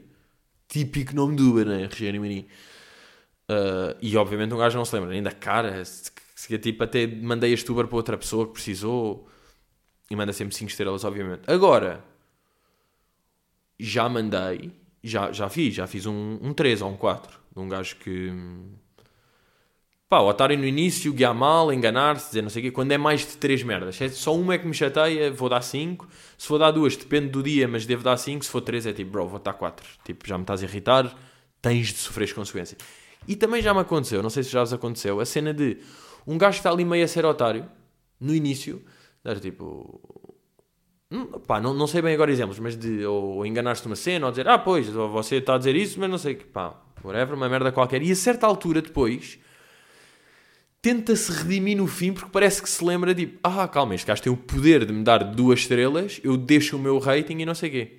Típico 0.68 1.14
nome 1.14 1.36
do 1.36 1.50
Uber, 1.50 1.66
não 1.66 1.72
é? 1.72 1.86
Rogério 1.86 2.20
Maria. 2.20 2.44
Uh, 3.50 3.96
e 4.02 4.14
obviamente 4.16 4.52
um 4.52 4.58
gajo 4.58 4.76
não 4.76 4.84
se 4.84 4.94
lembra 4.94 5.10
nem 5.10 5.22
da 5.22 5.32
cara. 5.32 5.82
Se, 5.84 6.12
se, 6.34 6.58
tipo, 6.58 6.84
até 6.84 7.06
mandei 7.06 7.52
este 7.52 7.70
Uber 7.72 7.86
para 7.86 7.96
outra 7.96 8.18
pessoa 8.18 8.46
que 8.46 8.52
precisou 8.52 9.26
e 10.10 10.16
manda 10.16 10.32
sempre 10.32 10.54
5 10.54 10.70
estrelas, 10.70 11.04
obviamente. 11.04 11.50
Agora, 11.50 12.04
já 13.78 14.08
mandei, 14.08 14.72
já, 15.02 15.30
já 15.32 15.48
fiz, 15.48 15.74
já 15.74 15.86
fiz 15.86 16.06
um, 16.06 16.38
um 16.42 16.52
3 16.52 16.82
ou 16.82 16.90
um 16.90 16.96
4 16.96 17.38
de 17.54 17.60
um 17.60 17.68
gajo 17.68 17.96
que. 17.96 18.32
Pá, 20.08 20.20
o 20.20 20.28
otário 20.28 20.56
no 20.56 20.64
início, 20.64 21.12
guiar 21.12 21.34
mal, 21.34 21.70
enganar-se, 21.70 22.28
dizer 22.28 22.40
não 22.40 22.48
sei 22.48 22.62
o 22.62 22.64
quê. 22.66 22.70
Quando 22.70 22.92
é 22.92 22.98
mais 22.98 23.20
de 23.20 23.36
3 23.36 23.62
merdas, 23.62 24.00
é 24.00 24.08
só 24.08 24.34
uma 24.34 24.54
é 24.54 24.58
que 24.58 24.66
me 24.66 24.72
chateia, 24.72 25.30
vou 25.30 25.50
dar 25.50 25.60
5. 25.60 26.08
Se 26.38 26.46
for 26.46 26.58
dar 26.58 26.70
duas, 26.70 26.96
depende 26.96 27.28
do 27.28 27.42
dia, 27.42 27.68
mas 27.68 27.84
devo 27.84 28.02
dar 28.02 28.16
5. 28.16 28.42
Se 28.44 28.50
for 28.50 28.62
3, 28.62 28.86
é 28.86 28.92
tipo, 28.94 29.10
bro, 29.10 29.28
vou 29.28 29.38
dar 29.38 29.52
4. 29.52 29.86
Tipo, 30.04 30.26
já 30.26 30.38
me 30.38 30.44
estás 30.44 30.62
a 30.62 30.64
irritar, 30.64 31.14
tens 31.60 31.88
de 31.88 31.98
sofrer 31.98 32.24
as 32.24 32.32
consequências. 32.32 32.80
E 33.26 33.36
também 33.36 33.60
já 33.60 33.74
me 33.74 33.80
aconteceu, 33.80 34.22
não 34.22 34.30
sei 34.30 34.42
se 34.42 34.50
já 34.50 34.60
vos 34.60 34.72
aconteceu, 34.72 35.20
a 35.20 35.26
cena 35.26 35.52
de 35.52 35.76
um 36.26 36.38
gajo 36.38 36.54
que 36.54 36.60
está 36.60 36.70
ali 36.70 36.84
meio 36.86 37.04
a 37.04 37.08
ser 37.08 37.26
otário, 37.26 37.68
no 38.18 38.34
início, 38.34 38.82
dar 39.22 39.38
tipo. 39.38 40.27
Pá, 41.46 41.58
não, 41.58 41.72
não 41.72 41.86
sei 41.86 42.02
bem 42.02 42.12
agora 42.12 42.30
exemplos, 42.30 42.58
mas 42.58 42.76
de 42.76 43.04
ou, 43.06 43.44
enganar-se 43.46 43.84
numa 43.84 43.96
cena, 43.96 44.26
ou 44.26 44.32
dizer, 44.32 44.46
ah, 44.46 44.58
pois, 44.58 44.94
ou 44.94 45.08
você 45.08 45.36
está 45.36 45.54
a 45.54 45.58
dizer 45.58 45.74
isso, 45.74 45.98
mas 45.98 46.10
não 46.10 46.18
sei 46.18 46.34
que, 46.34 46.44
pá, 46.44 46.78
whatever, 47.02 47.34
uma 47.34 47.48
merda 47.48 47.72
qualquer. 47.72 48.02
E 48.02 48.12
a 48.12 48.16
certa 48.16 48.46
altura 48.46 48.82
depois 48.82 49.38
tenta-se 50.82 51.32
redimir 51.32 51.76
no 51.78 51.86
fim 51.86 52.12
porque 52.12 52.30
parece 52.30 52.62
que 52.62 52.68
se 52.68 52.84
lembra 52.84 53.14
de, 53.14 53.38
ah, 53.42 53.66
calma, 53.66 53.94
este 53.94 54.06
gajo 54.06 54.22
tem 54.22 54.32
o 54.32 54.36
poder 54.36 54.84
de 54.84 54.92
me 54.92 55.02
dar 55.02 55.24
duas 55.24 55.60
estrelas, 55.60 56.20
eu 56.22 56.36
deixo 56.36 56.76
o 56.76 56.78
meu 56.78 56.98
rating 56.98 57.38
e 57.38 57.46
não 57.46 57.54
sei 57.54 57.68
o 57.70 57.72
quê. 57.72 57.98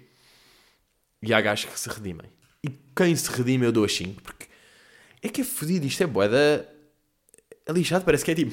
E 1.23 1.33
há 1.33 1.41
gajos 1.41 1.65
que 1.65 1.79
se 1.79 1.89
redimem. 1.89 2.31
E 2.63 2.69
quem 2.95 3.15
se 3.15 3.31
redime 3.31 3.65
eu 3.65 3.71
dou 3.71 3.85
as 3.85 3.93
5, 3.93 4.21
porque 4.21 4.45
é 5.21 5.29
que 5.29 5.41
é 5.41 5.43
fodido, 5.43 5.85
isto 5.85 6.03
é 6.03 6.07
boeda. 6.07 6.69
É 7.69 7.71
lixado, 7.71 8.03
parece 8.03 8.25
que 8.25 8.32
é 8.32 8.36
tipo. 8.36 8.51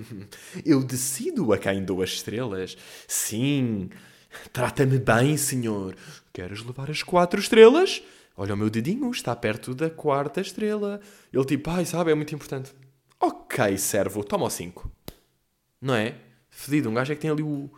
eu 0.64 0.82
decido 0.82 1.52
a 1.52 1.58
quem 1.58 1.84
dou 1.84 2.00
as 2.00 2.08
estrelas. 2.08 2.78
Sim, 3.06 3.90
trata-me 4.54 4.98
bem, 4.98 5.36
senhor. 5.36 5.94
Queres 6.32 6.64
levar 6.64 6.90
as 6.90 7.02
quatro 7.02 7.38
estrelas? 7.38 8.02
Olha 8.34 8.54
o 8.54 8.56
meu 8.56 8.70
dedinho, 8.70 9.10
está 9.10 9.36
perto 9.36 9.74
da 9.74 9.90
quarta 9.90 10.40
estrela. 10.40 10.98
Ele 11.30 11.44
tipo, 11.44 11.68
ai, 11.68 11.84
sabe, 11.84 12.10
é 12.10 12.14
muito 12.14 12.34
importante. 12.34 12.72
Ok, 13.20 13.76
servo, 13.76 14.24
toma 14.24 14.46
o 14.46 14.50
cinco. 14.50 14.90
Não 15.78 15.94
é? 15.94 16.14
Fedido, 16.48 16.88
um 16.88 16.94
gajo 16.94 17.12
é 17.12 17.16
que 17.16 17.20
tem 17.20 17.30
ali 17.30 17.42
o. 17.42 17.70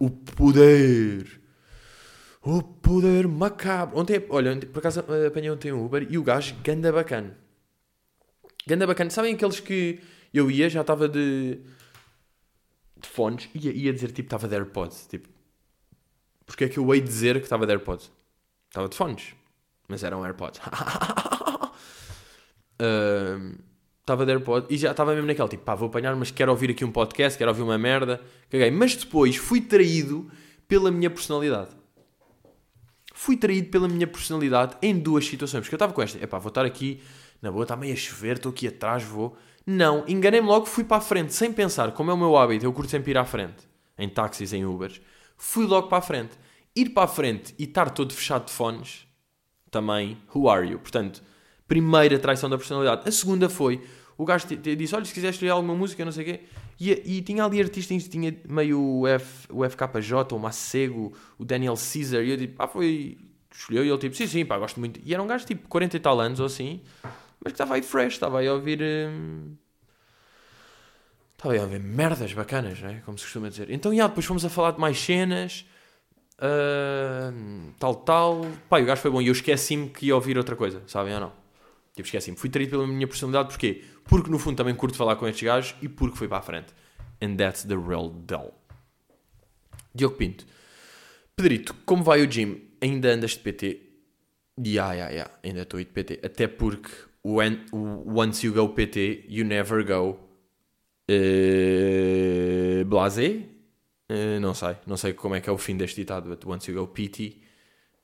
O 0.00 0.08
poder. 0.08 1.42
O 2.42 2.62
poder 2.62 3.28
macabro. 3.28 3.98
Ontem, 3.98 4.24
olha, 4.30 4.56
por 4.56 4.78
acaso 4.78 5.00
apanhei 5.00 5.50
ontem 5.50 5.72
um 5.72 5.84
Uber 5.84 6.06
e 6.08 6.16
o 6.16 6.22
gajo 6.22 6.54
ganda 6.64 6.90
bacana. 6.90 7.36
Ganda 8.66 8.86
bacana. 8.86 9.10
Sabem 9.10 9.34
aqueles 9.34 9.60
que 9.60 10.00
eu 10.34 10.50
ia, 10.50 10.68
já 10.68 10.80
estava 10.80 11.08
de, 11.08 11.60
de 13.00 13.08
fones, 13.08 13.48
ia, 13.54 13.72
ia 13.72 13.92
dizer 13.92 14.10
tipo 14.12 14.26
estava 14.26 14.48
de 14.48 14.54
AirPods. 14.54 15.06
Tipo, 15.06 15.28
porque 16.44 16.64
é 16.64 16.68
que 16.68 16.78
eu 16.78 16.94
hei 16.94 17.00
dizer 17.00 17.36
que 17.38 17.44
estava 17.44 17.64
de 17.66 17.72
AirPods? 17.72 18.10
Estava 18.68 18.88
de 18.88 18.96
fones, 18.96 19.34
mas 19.88 20.02
eram 20.02 20.24
AirPods. 20.24 20.60
Estava 23.98 24.22
uh, 24.22 24.26
de 24.26 24.32
AirPods 24.32 24.70
e 24.70 24.76
já 24.76 24.90
estava 24.90 25.14
mesmo 25.14 25.26
naquele 25.26 25.48
tipo, 25.48 25.64
pá, 25.64 25.74
vou 25.74 25.88
apanhar, 25.88 26.14
mas 26.14 26.30
quero 26.30 26.50
ouvir 26.50 26.70
aqui 26.70 26.84
um 26.84 26.92
podcast, 26.92 27.38
quero 27.38 27.50
ouvir 27.50 27.62
uma 27.62 27.78
merda. 27.78 28.20
Caguei. 28.50 28.70
Mas 28.70 28.94
depois 28.94 29.36
fui 29.36 29.62
traído 29.62 30.30
pela 30.68 30.90
minha 30.90 31.08
personalidade 31.08 31.70
fui 33.16 33.34
traído 33.34 33.70
pela 33.70 33.88
minha 33.88 34.06
personalidade 34.06 34.76
em 34.82 34.96
duas 34.96 35.26
situações. 35.26 35.62
Porque 35.62 35.74
eu 35.74 35.78
estava 35.78 35.92
com 35.94 36.02
esta, 36.02 36.22
epá, 36.22 36.38
vou 36.38 36.50
estar 36.50 36.66
aqui, 36.66 37.00
na 37.40 37.50
boa, 37.50 37.62
está 37.64 37.76
meio 37.76 37.92
a 37.92 37.96
chover, 37.96 38.36
estou 38.36 38.50
aqui 38.50 38.68
atrás, 38.68 39.02
vou. 39.02 39.36
Não, 39.66 40.04
enganei-me 40.06 40.46
logo, 40.46 40.66
fui 40.66 40.84
para 40.84 40.98
a 40.98 41.00
frente, 41.00 41.34
sem 41.34 41.52
pensar, 41.52 41.92
como 41.92 42.10
é 42.10 42.14
o 42.14 42.16
meu 42.16 42.36
hábito, 42.36 42.64
eu 42.64 42.72
curto 42.72 42.90
sempre 42.90 43.10
ir 43.10 43.18
à 43.18 43.24
frente, 43.24 43.68
em 43.98 44.08
táxis, 44.08 44.52
em 44.52 44.64
Ubers. 44.64 45.00
Fui 45.36 45.66
logo 45.66 45.88
para 45.88 45.98
a 45.98 46.02
frente. 46.02 46.38
Ir 46.74 46.90
para 46.90 47.04
a 47.04 47.08
frente 47.08 47.54
e 47.58 47.64
estar 47.64 47.90
todo 47.90 48.12
fechado 48.12 48.46
de 48.46 48.52
fones, 48.52 49.06
também, 49.70 50.16
who 50.34 50.48
are 50.48 50.66
you? 50.66 50.78
Portanto, 50.78 51.22
primeira 51.66 52.18
traição 52.18 52.48
da 52.48 52.56
personalidade. 52.56 53.08
A 53.08 53.12
segunda 53.12 53.48
foi, 53.48 53.82
o 54.16 54.24
gajo 54.24 54.46
disse, 54.56 54.94
olha, 54.94 55.04
se 55.04 55.12
quiseres 55.12 55.36
escolher 55.36 55.50
alguma 55.50 55.74
música, 55.74 56.04
não 56.04 56.12
sei 56.12 56.22
o 56.22 56.26
quê, 56.26 56.40
e, 56.78 57.18
e, 57.18 57.22
tinha 57.22 57.44
ali 57.44 57.60
artistas, 57.60 58.06
tinha 58.08 58.36
meio 58.48 58.80
o, 58.80 59.06
F, 59.06 59.46
o 59.50 59.64
FKJ, 59.64 60.32
o 60.32 60.38
Macego, 60.38 61.12
o 61.38 61.44
Daniel 61.44 61.74
Caesar, 61.74 62.22
e 62.22 62.30
eu 62.30 62.36
tipo, 62.36 62.62
ah, 62.62 62.68
foi, 62.68 63.18
escolheu, 63.50 63.84
e 63.84 63.88
ele 63.88 63.98
tipo, 63.98 64.14
sim, 64.14 64.26
sim, 64.26 64.44
pá, 64.44 64.58
gosto 64.58 64.78
muito. 64.78 65.00
E 65.04 65.14
era 65.14 65.22
um 65.22 65.26
gajo 65.26 65.46
tipo 65.46 65.66
40 65.68 65.96
e 65.96 66.00
tal 66.00 66.20
anos 66.20 66.38
ou 66.38 66.46
assim, 66.46 66.82
mas 67.42 67.52
que 67.52 67.54
estava 67.54 67.74
aí 67.74 67.82
fresh, 67.82 68.14
estava 68.14 68.40
aí 68.40 68.48
a 68.48 68.52
ouvir. 68.52 68.80
Hum, 68.82 69.54
estava 71.32 71.54
aí 71.54 71.60
a 71.60 71.62
ouvir 71.62 71.80
merdas 71.80 72.32
bacanas, 72.32 72.80
não 72.80 72.90
é? 72.90 73.00
Como 73.04 73.16
se 73.18 73.24
costuma 73.24 73.48
dizer. 73.48 73.70
Então, 73.70 73.94
já, 73.94 74.06
depois 74.06 74.26
fomos 74.26 74.44
a 74.44 74.48
falar 74.48 74.72
de 74.72 74.80
mais 74.80 74.98
cenas, 74.98 75.64
uh, 76.38 77.72
tal, 77.78 77.94
tal. 77.96 78.46
Pá, 78.68 78.80
o 78.80 78.84
gajo 78.84 79.00
foi 79.00 79.10
bom, 79.10 79.22
e 79.22 79.28
eu 79.28 79.32
esqueci-me 79.32 79.88
que 79.88 80.06
ia 80.06 80.14
ouvir 80.14 80.36
outra 80.36 80.56
coisa, 80.56 80.82
sabem 80.86 81.14
ou 81.14 81.20
não? 81.20 81.32
Tipo, 81.94 82.06
esqueci-me. 82.06 82.36
Fui 82.36 82.50
traído 82.50 82.72
pela 82.72 82.86
minha 82.86 83.06
personalidade, 83.06 83.48
porquê? 83.48 83.84
Porque 84.04 84.30
no 84.30 84.38
fundo 84.38 84.56
também 84.56 84.74
curto 84.74 84.96
falar 84.96 85.16
com 85.16 85.26
estes 85.26 85.42
gajos 85.42 85.74
e 85.80 85.88
porque 85.88 86.16
fui 86.16 86.28
para 86.28 86.38
a 86.38 86.42
frente. 86.42 86.74
And 87.22 87.36
that's 87.36 87.64
the 87.64 87.74
real 87.74 88.10
deal. 88.10 88.52
Diogo 89.94 90.16
Pinto. 90.16 90.44
Pedrito, 91.34 91.74
como 91.86 92.02
vai 92.02 92.22
o 92.22 92.26
gym? 92.30 92.60
Ainda 92.80 93.08
andas 93.08 93.32
de 93.32 93.38
PT? 93.38 93.80
Ya, 94.58 94.92
ya, 94.94 95.10
ya. 95.10 95.30
Ainda 95.42 95.62
estou 95.62 95.80
de 95.80 95.86
PT. 95.86 96.20
Até 96.22 96.46
porque 96.46 96.90
when, 97.34 97.66
once 97.72 98.46
you 98.46 98.52
go 98.52 98.68
PT, 98.68 99.24
you 99.28 99.44
never 99.44 99.84
go 99.84 100.18
uh, 101.10 102.84
blasé? 102.84 103.46
Uh, 104.10 104.40
não 104.40 104.54
sei. 104.54 104.76
Não 104.86 104.96
sei 104.96 105.12
como 105.12 105.34
é 105.34 105.40
que 105.40 105.48
é 105.48 105.52
o 105.52 105.58
fim 105.58 105.76
deste 105.76 105.96
ditado. 105.96 106.28
But 106.28 106.44
once 106.46 106.70
you 106.70 106.78
go 106.78 106.86
PT, 106.86 107.38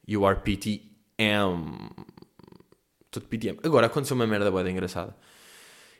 you 0.07 0.27
are 0.27 0.41
PTM. 0.41 1.79
De 3.13 3.21
PTM. 3.21 3.59
Agora 3.63 3.87
aconteceu 3.87 4.15
uma 4.17 4.27
merda 4.27 4.51
boa 4.51 4.69
engraçada 4.71 5.15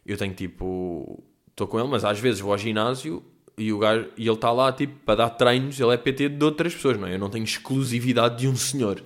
eu 0.05 0.17
tenho 0.17 0.35
tipo. 0.35 1.23
Estou 1.49 1.67
com 1.67 1.79
ele, 1.79 1.89
mas 1.89 2.05
às 2.05 2.19
vezes 2.19 2.41
vou 2.41 2.53
ao 2.53 2.59
ginásio 2.59 3.23
e, 3.59 3.73
o 3.73 3.79
gajo, 3.79 4.09
e 4.17 4.23
ele 4.27 4.35
está 4.35 4.51
lá 4.51 4.73
tipo 4.73 4.95
para 5.05 5.17
dar 5.17 5.31
treinos. 5.31 5.79
Ele 5.79 5.93
é 5.93 5.97
PT 5.97 6.31
de 6.31 6.45
outras 6.45 6.75
pessoas, 6.75 6.99
não 6.99 7.07
é? 7.07 7.15
Eu 7.15 7.19
não 7.19 7.29
tenho 7.29 7.45
exclusividade 7.45 8.39
de 8.39 8.49
um 8.49 8.57
senhor. 8.57 9.03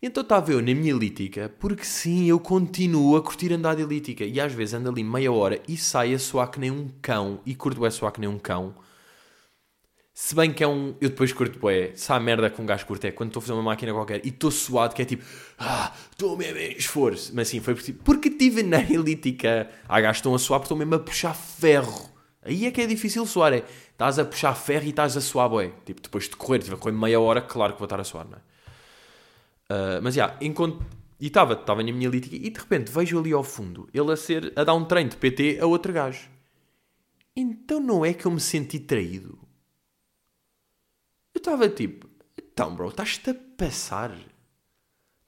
Então 0.00 0.22
estava 0.22 0.52
eu 0.52 0.58
na 0.60 0.74
minha 0.74 0.92
elítica, 0.92 1.50
porque 1.58 1.84
sim, 1.84 2.26
eu 2.26 2.38
continuo 2.38 3.16
a 3.16 3.22
curtir 3.22 3.52
andar 3.52 3.74
de 3.74 3.82
elítica. 3.82 4.24
E 4.24 4.38
às 4.40 4.52
vezes 4.52 4.74
ando 4.74 4.90
ali 4.90 5.02
meia 5.02 5.32
hora 5.32 5.60
e 5.66 5.76
sai 5.76 6.14
a 6.14 6.18
suar 6.18 6.50
que 6.50 6.60
nem 6.60 6.70
um 6.70 6.88
cão, 7.00 7.40
e 7.46 7.54
curto 7.54 7.84
é 7.86 7.90
suar 7.90 8.12
que 8.12 8.20
nem 8.20 8.28
um 8.28 8.38
cão, 8.38 8.74
Se 10.18 10.34
bem 10.34 10.52
que 10.52 10.64
é 10.64 10.66
um. 10.68 10.94
Eu 11.00 11.10
depois 11.10 11.32
curto, 11.32 11.58
bué. 11.58 11.92
Se 11.94 12.10
há 12.10 12.18
merda 12.18 12.48
que 12.48 12.60
um 12.60 12.64
gajo 12.66 12.86
curto 12.86 13.04
é 13.04 13.10
quando 13.12 13.28
estou 13.30 13.40
a 13.40 13.42
fazer 13.42 13.52
uma 13.52 13.62
máquina 13.62 13.92
qualquer 13.92 14.24
e 14.24 14.30
estou 14.30 14.50
suado, 14.50 14.94
que 14.94 15.02
é 15.02 15.04
tipo. 15.04 15.22
Ah, 15.58 15.92
estou 16.10 16.36
mesmo 16.36 16.56
em 16.58 16.72
esforço. 16.72 17.32
Mas 17.34 17.48
sim, 17.48 17.60
foi 17.60 17.74
por 17.74 17.82
tipo. 17.82 18.02
Porque 18.02 18.30
tive 18.30 18.62
na 18.62 18.80
elítica. 18.90 19.68
Há 19.86 20.00
gajos 20.00 20.18
estão 20.18 20.34
a 20.34 20.38
suar 20.38 20.60
porque 20.60 20.66
estou 20.66 20.78
mesmo 20.78 20.94
a 20.94 20.98
puxar 20.98 21.34
ferro. 21.34 22.10
Aí 22.42 22.64
é 22.66 22.70
que 22.70 22.80
é 22.80 22.86
difícil 22.86 23.26
suar. 23.26 23.52
É. 23.52 23.64
Estás 23.92 24.18
a 24.18 24.24
puxar 24.24 24.54
ferro 24.54 24.86
e 24.86 24.90
estás 24.90 25.16
a 25.18 25.20
suar, 25.20 25.50
bué. 25.50 25.72
Tipo, 25.84 26.00
depois 26.00 26.24
de 26.24 26.36
correr, 26.36 26.60
tive 26.60 26.74
a 26.76 26.78
correr 26.78 26.94
meia 26.96 27.20
hora, 27.20 27.42
claro 27.42 27.74
que 27.74 27.78
vou 27.78 27.86
estar 27.86 28.00
a 28.00 28.04
suar, 28.04 28.26
não 28.26 28.38
é? 28.38 28.55
Uh, 29.70 30.00
mas 30.02 30.14
já, 30.14 30.36
yeah. 30.40 30.86
E 31.18 31.28
estava, 31.28 31.54
estava 31.54 31.82
na 31.82 31.92
minha 31.92 32.08
elítica 32.08 32.36
e 32.36 32.50
de 32.50 32.60
repente 32.60 32.92
vejo 32.92 33.18
ali 33.18 33.32
ao 33.32 33.42
fundo 33.42 33.88
ele 33.92 34.12
a 34.12 34.16
ser. 34.16 34.52
a 34.54 34.64
dar 34.64 34.74
um 34.74 34.84
treino 34.84 35.10
de 35.10 35.16
PT 35.16 35.58
a 35.60 35.66
outro 35.66 35.92
gajo. 35.92 36.28
Então 37.34 37.80
não 37.80 38.04
é 38.04 38.12
que 38.12 38.26
eu 38.26 38.30
me 38.30 38.40
senti 38.40 38.78
traído. 38.78 39.38
Eu 41.34 41.38
estava 41.38 41.68
tipo, 41.68 42.08
então, 42.38 42.74
bro, 42.74 42.88
estás-te 42.88 43.30
a 43.30 43.34
passar. 43.34 44.16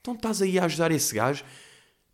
Então 0.00 0.14
estás 0.14 0.40
aí 0.40 0.58
a 0.58 0.64
ajudar 0.64 0.90
esse 0.90 1.14
gajo 1.14 1.44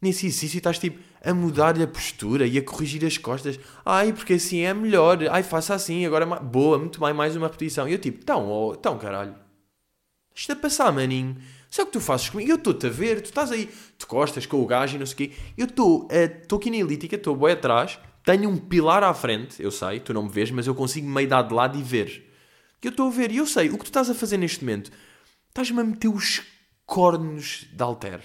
nesse 0.01 0.27
exercício 0.27 0.57
e 0.57 0.59
estás 0.59 0.79
tipo 0.79 1.01
a 1.23 1.33
mudar-lhe 1.33 1.83
a 1.83 1.87
postura 1.87 2.47
e 2.47 2.59
a 2.59 2.63
corrigir 2.63 3.05
as 3.05 3.19
costas. 3.19 3.59
Ai, 3.85 4.13
porque 4.13 4.35
assim 4.35 4.61
é 4.61 4.75
melhor. 4.75 5.19
Ai, 5.31 5.43
faça 5.43 5.75
assim, 5.75 6.05
agora 6.05 6.25
é 6.25 6.41
boa, 6.41 6.79
muito 6.79 7.01
bem, 7.01 7.13
mais 7.13 7.35
uma 7.35 7.47
repetição. 7.47 7.89
E 7.89 7.93
eu 7.93 7.99
tipo, 7.99 8.19
então, 8.21 8.49
oh, 8.49 8.75
então 8.75 8.99
caralho. 8.99 9.35
Estás-te 10.35 10.53
a 10.53 10.57
passar, 10.57 10.93
maninho. 10.93 11.37
Sabe 11.75 11.89
o 11.89 11.93
que 11.93 11.99
tu 11.99 12.01
fazes 12.01 12.29
comigo? 12.29 12.51
Eu 12.51 12.57
estou-te 12.57 12.87
a 12.87 12.91
ver, 12.91 13.21
tu 13.21 13.27
estás 13.27 13.51
aí 13.51 13.69
de 13.99 14.07
costas 14.07 14.47
com 14.47 14.63
o 14.63 14.67
gajo 14.67 14.97
e 14.97 14.99
não 14.99 15.07
sei 15.07 15.15
o 15.15 15.17
quê. 15.17 15.37
Eu 15.57 15.67
estou 15.67 16.09
estou 16.11 16.59
aqui 16.59 16.71
na 16.71 16.77
elítica, 16.77 17.17
estou 17.17 17.35
bem 17.35 17.53
atrás, 17.53 17.99
tenho 18.23 18.49
um 18.49 18.57
pilar 18.57 19.03
à 19.03 19.13
frente, 19.13 19.61
eu 19.61 19.71
sei, 19.71 19.99
tu 19.99 20.15
não 20.15 20.23
me 20.23 20.29
vês, 20.29 20.51
mas 20.51 20.67
eu 20.67 20.75
consigo 20.75 21.09
meio 21.09 21.29
dar 21.29 21.43
de 21.43 21.53
lado 21.53 21.79
e 21.79 21.83
ver 21.83 22.35
eu 22.87 22.91
estou 22.91 23.09
a 23.09 23.11
ver 23.11 23.33
e 23.33 23.39
eu 23.39 23.47
sei 23.47 23.69
o 23.71 23.79
que 23.79 23.85
tu 23.85 23.87
estás 23.87 24.11
a 24.11 24.15
fazer 24.15 24.37
neste 24.37 24.65
momento. 24.65 24.91
Estás-me 25.49 25.81
a 25.81 25.85
meter 25.85 26.09
os 26.09 26.43
cornos 26.85 27.67
de 27.73 27.83
alter. 27.83 28.23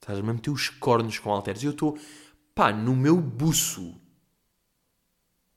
Estás-me 0.00 0.30
a 0.30 0.32
meter 0.32 0.50
os 0.50 0.68
cornos 0.68 1.18
com 1.18 1.30
alteres. 1.30 1.62
E 1.62 1.66
eu 1.66 1.72
estou, 1.72 1.98
pá, 2.54 2.72
no 2.72 2.96
meu 2.96 3.20
buço. 3.20 3.94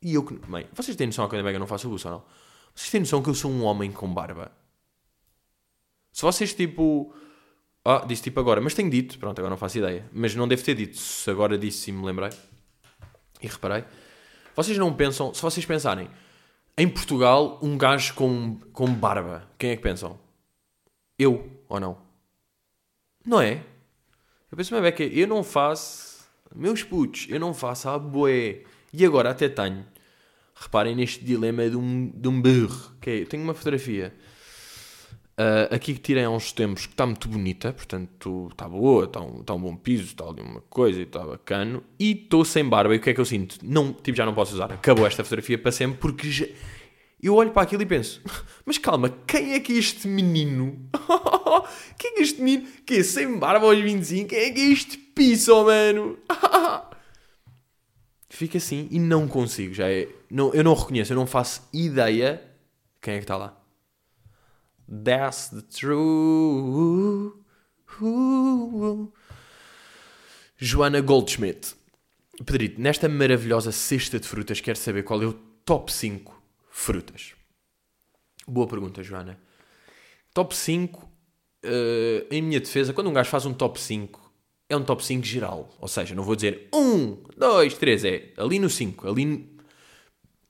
E 0.01 0.13
eu 0.13 0.23
que. 0.23 0.36
Bem, 0.47 0.67
vocês 0.73 0.95
têm 0.95 1.08
noção 1.08 1.28
que 1.28 1.36
eu 1.36 1.60
não 1.60 1.67
faço 1.67 1.89
buço 1.89 2.08
ou 2.08 2.13
não? 2.15 2.25
Vocês 2.75 2.91
têm 2.91 2.99
noção 2.99 3.23
que 3.23 3.30
eu 3.30 3.36
sou 3.36 3.49
um 3.49 3.63
homem 3.63 3.91
com 3.91 4.13
barba? 4.13 4.51
Se 6.15 6.21
vocês 6.21 6.54
tipo. 6.54 7.13
Ah, 7.84 8.06
disse 8.08 8.23
tipo 8.23 8.39
agora, 8.39 8.62
mas 8.62 8.73
tenho 8.73 8.89
dito, 8.89 9.19
pronto, 9.19 9.38
agora 9.38 9.49
não 9.49 9.58
faço 9.58 9.78
ideia. 9.78 10.10
Mas 10.13 10.34
não 10.34 10.47
devo 10.47 10.63
ter 10.63 10.73
dito, 10.73 10.95
se 10.95 11.30
agora 11.30 11.58
disse 11.58 11.91
e 11.91 11.93
me 11.93 12.06
lembrei. 12.06 12.30
E 13.41 13.47
reparei. 13.47 13.84
Vocês 14.56 14.78
não 14.78 14.93
pensam, 14.93 15.34
se 15.34 15.41
vocês 15.41 15.65
pensarem, 15.65 16.10
em 16.78 16.88
Portugal, 16.88 17.60
um 17.62 17.78
gajo 17.78 18.13
com, 18.13 18.58
com 18.71 18.88
barba. 18.93 19.45
Quem 19.60 19.71
é 19.71 19.75
que 19.75 19.82
pensam? 19.82 20.17
Eu 21.19 21.62
ou 21.67 21.82
não? 21.82 21.97
Não 23.25 23.41
é? 23.41 23.62
Eu 24.49 24.56
penso, 24.56 24.73
mas 24.73 24.86
é 24.86 24.93
que 24.93 25.04
eu 25.04 25.28
não 25.28 25.43
faço. 25.43 26.25
Meus 26.56 26.82
putos, 26.82 27.28
eu 27.30 27.41
não 27.41 27.54
faço 27.54 27.89
a 27.89 27.99
boé. 27.99 28.63
E 28.93 29.06
agora 29.06 29.32
até 29.32 29.49
tenho. 29.49 29.86
Reparem 30.56 30.95
neste 30.95 31.25
dilema 31.25 31.69
de 31.69 31.75
um, 31.75 32.10
de 32.10 32.28
um 32.30 32.41
burro. 32.41 32.95
Que 33.01 33.10
é, 33.10 33.21
eu 33.23 33.28
tenho 33.28 33.43
uma 33.43 33.54
fotografia 33.54 34.15
Uh, 35.38 35.67
aqui 35.76 35.93
que 35.93 36.00
tirei 36.00 36.24
há 36.24 36.30
uns 36.30 36.54
tempos 36.54 36.86
que 36.86 36.93
está 36.93 37.06
muito 37.06 37.28
bonita, 37.28 37.74
portanto 37.74 38.48
está 38.50 38.69
boa, 38.69 39.04
está 39.04 39.19
um, 39.19 39.43
tá 39.43 39.54
um 39.54 39.60
bom 39.60 39.76
piso, 39.76 40.04
está 40.04 40.24
ali 40.24 40.41
uma 40.41 40.62
coisa 40.62 41.00
e 41.00 41.04
está 41.04 41.26
bacana. 41.26 41.84
E 42.00 42.12
estou 42.12 42.45
sem 42.45 42.63
barba 42.63 42.95
e 42.95 43.00
o 43.00 43.02
que 43.02 43.10
é 43.10 43.13
que 43.13 43.19
eu 43.19 43.26
sinto? 43.26 43.58
Não, 43.62 43.91
tipo, 43.91 44.17
já 44.17 44.26
não 44.26 44.34
posso 44.34 44.54
usar, 44.54 44.71
acabou 44.71 45.06
esta 45.06 45.26
fotografia 45.26 45.58
para 45.58 45.74
sempre 45.74 45.98
porque 45.98 46.32
já... 46.32 46.45
eu 47.21 47.36
olho 47.36 47.52
para 47.52 47.63
aquilo 47.63 47.82
e 47.82 47.86
penso: 47.86 48.21
mas 48.65 48.78
calma, 48.78 49.10
quem 49.28 49.56
é 49.56 49.60
que 49.60 49.74
é 49.74 49.76
este 49.76 50.08
menino? 50.08 50.89
quem 52.00 52.12
é 52.12 52.13
que 52.13 52.19
é 52.21 52.24
este 52.24 52.41
menino 52.41 52.67
que 52.86 52.93
é 52.93 53.04
sem 53.04 53.38
barba 53.38 53.65
aos 53.65 53.78
25? 53.78 54.30
Quem 54.30 54.39
é 54.39 54.52
que 54.52 54.62
é 54.62 54.71
este 54.71 54.98
piso, 54.98 55.65
mano? 55.65 56.17
Fica 58.30 58.58
assim 58.58 58.88
e 58.89 59.00
não 59.00 59.28
consigo, 59.28 59.74
já 59.74 59.89
é. 59.89 60.08
Não, 60.32 60.54
eu 60.54 60.63
não 60.63 60.74
reconheço, 60.74 61.12
eu 61.12 61.17
não 61.17 61.28
faço 61.28 61.67
ideia 61.74 62.41
quem 63.02 63.15
é 63.15 63.17
que 63.17 63.24
está 63.26 63.36
lá. 63.36 63.64
That's 64.88 65.50
the 65.50 65.62
truth. 65.62 67.34
Joana 70.58 71.02
Goldschmidt. 71.02 71.76
Pedrito, 72.45 72.82
nesta 72.82 73.08
maravilhosa 73.08 73.71
cesta 73.71 74.19
de 74.19 74.28
frutas, 74.28 74.60
quero 74.60 74.78
saber 74.78 75.04
qual 75.04 75.21
é 75.21 75.26
o 75.26 75.34
top 75.63 75.91
5 75.91 76.34
frutas. 76.69 77.34
Boa 78.45 78.67
pergunta, 78.67 79.02
Joana. 79.02 79.39
Top 80.34 80.54
5, 80.54 81.02
uh, 81.02 81.08
eh, 81.63 82.28
em 82.30 82.41
minha 82.41 82.60
defesa, 82.60 82.93
quando 82.93 83.10
um 83.10 83.13
gajo 83.13 83.30
faz 83.30 83.45
um 83.45 83.54
top 83.54 83.80
5, 83.80 84.21
é 84.67 84.76
um 84.76 84.84
top 84.84 85.04
5 85.04 85.26
geral. 85.26 85.74
Ou 85.80 85.88
seja, 85.88 86.13
não 86.13 86.24
vou 86.24 86.36
dizer 86.36 86.67
1, 86.74 87.24
2, 87.38 87.74
3, 87.76 88.06
é 88.06 88.34
ali 88.38 88.60
no 88.60 88.69
5, 88.69 89.08
ali 89.08 89.50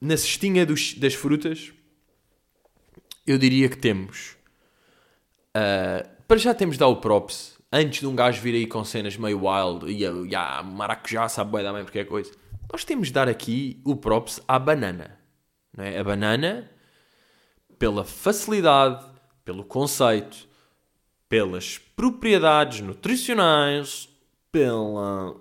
na 0.01 0.17
cestinha 0.17 0.65
dos, 0.65 0.95
das 0.95 1.13
frutas, 1.13 1.71
eu 3.25 3.37
diria 3.37 3.69
que 3.69 3.77
temos. 3.77 4.35
Uh, 5.55 6.07
para 6.27 6.37
já 6.37 6.53
temos 6.53 6.77
dar 6.77 6.87
o 6.87 6.97
props. 6.97 7.55
Antes 7.71 7.99
de 7.99 8.07
um 8.07 8.15
gajo 8.15 8.41
vir 8.41 8.55
aí 8.55 8.67
com 8.67 8.83
cenas 8.85 9.17
meio 9.17 9.41
wild 9.45 9.91
e 9.91 10.35
a 10.35 10.63
maracujá 10.63 11.27
sabe 11.27 11.51
bem 11.51 11.63
também 11.63 11.83
porque 11.83 11.99
é 11.99 12.05
coisa. 12.05 12.31
Nós 12.71 12.83
temos 12.83 13.07
de 13.07 13.13
dar 13.13 13.27
aqui 13.27 13.81
o 13.83 13.95
props 13.95 14.41
à 14.47 14.57
banana. 14.57 15.17
Não 15.75 15.83
é? 15.83 15.97
A 15.99 16.03
banana, 16.03 16.69
pela 17.77 18.03
facilidade, 18.03 19.05
pelo 19.43 19.63
conceito, 19.63 20.47
pelas 21.27 21.77
propriedades 21.77 22.81
nutricionais, 22.81 24.09
pela. 24.51 25.35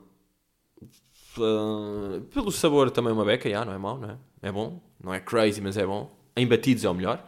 Pelo 2.32 2.52
sabor 2.52 2.90
também 2.90 3.12
uma 3.12 3.24
beca, 3.24 3.48
yeah, 3.48 3.68
não 3.68 3.74
é 3.74 3.78
mau, 3.78 3.98
não 3.98 4.10
é? 4.10 4.18
É 4.42 4.52
bom, 4.52 4.80
não 5.02 5.12
é 5.12 5.18
crazy, 5.18 5.60
mas 5.60 5.76
é 5.76 5.84
bom. 5.84 6.14
Em 6.36 6.46
batidos 6.46 6.84
é 6.84 6.90
o 6.90 6.94
melhor. 6.94 7.24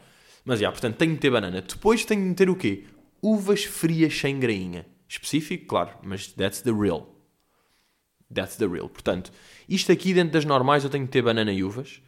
Mas, 0.46 0.60
já, 0.60 0.70
portanto, 0.70 0.96
tenho 0.96 1.12
de 1.12 1.18
ter 1.18 1.30
banana. 1.30 1.60
Depois 1.60 2.04
tenho 2.04 2.22
de 2.22 2.28
meter 2.28 2.48
o 2.48 2.54
quê? 2.54 2.84
Uvas 3.20 3.64
frias 3.64 4.16
sem 4.16 4.38
grainha. 4.38 4.86
Específico, 5.08 5.66
claro, 5.66 5.90
mas 6.02 6.28
that's 6.28 6.62
the 6.62 6.70
real. 6.70 7.14
That's 8.32 8.56
the 8.56 8.66
real. 8.66 8.88
Portanto, 8.88 9.32
isto 9.68 9.90
aqui 9.90 10.14
dentro 10.14 10.32
das 10.32 10.44
normais 10.44 10.84
eu 10.84 10.90
tenho 10.90 11.04
de 11.04 11.10
ter 11.10 11.22
banana 11.22 11.52
e 11.52 11.64
uvas. 11.64 12.00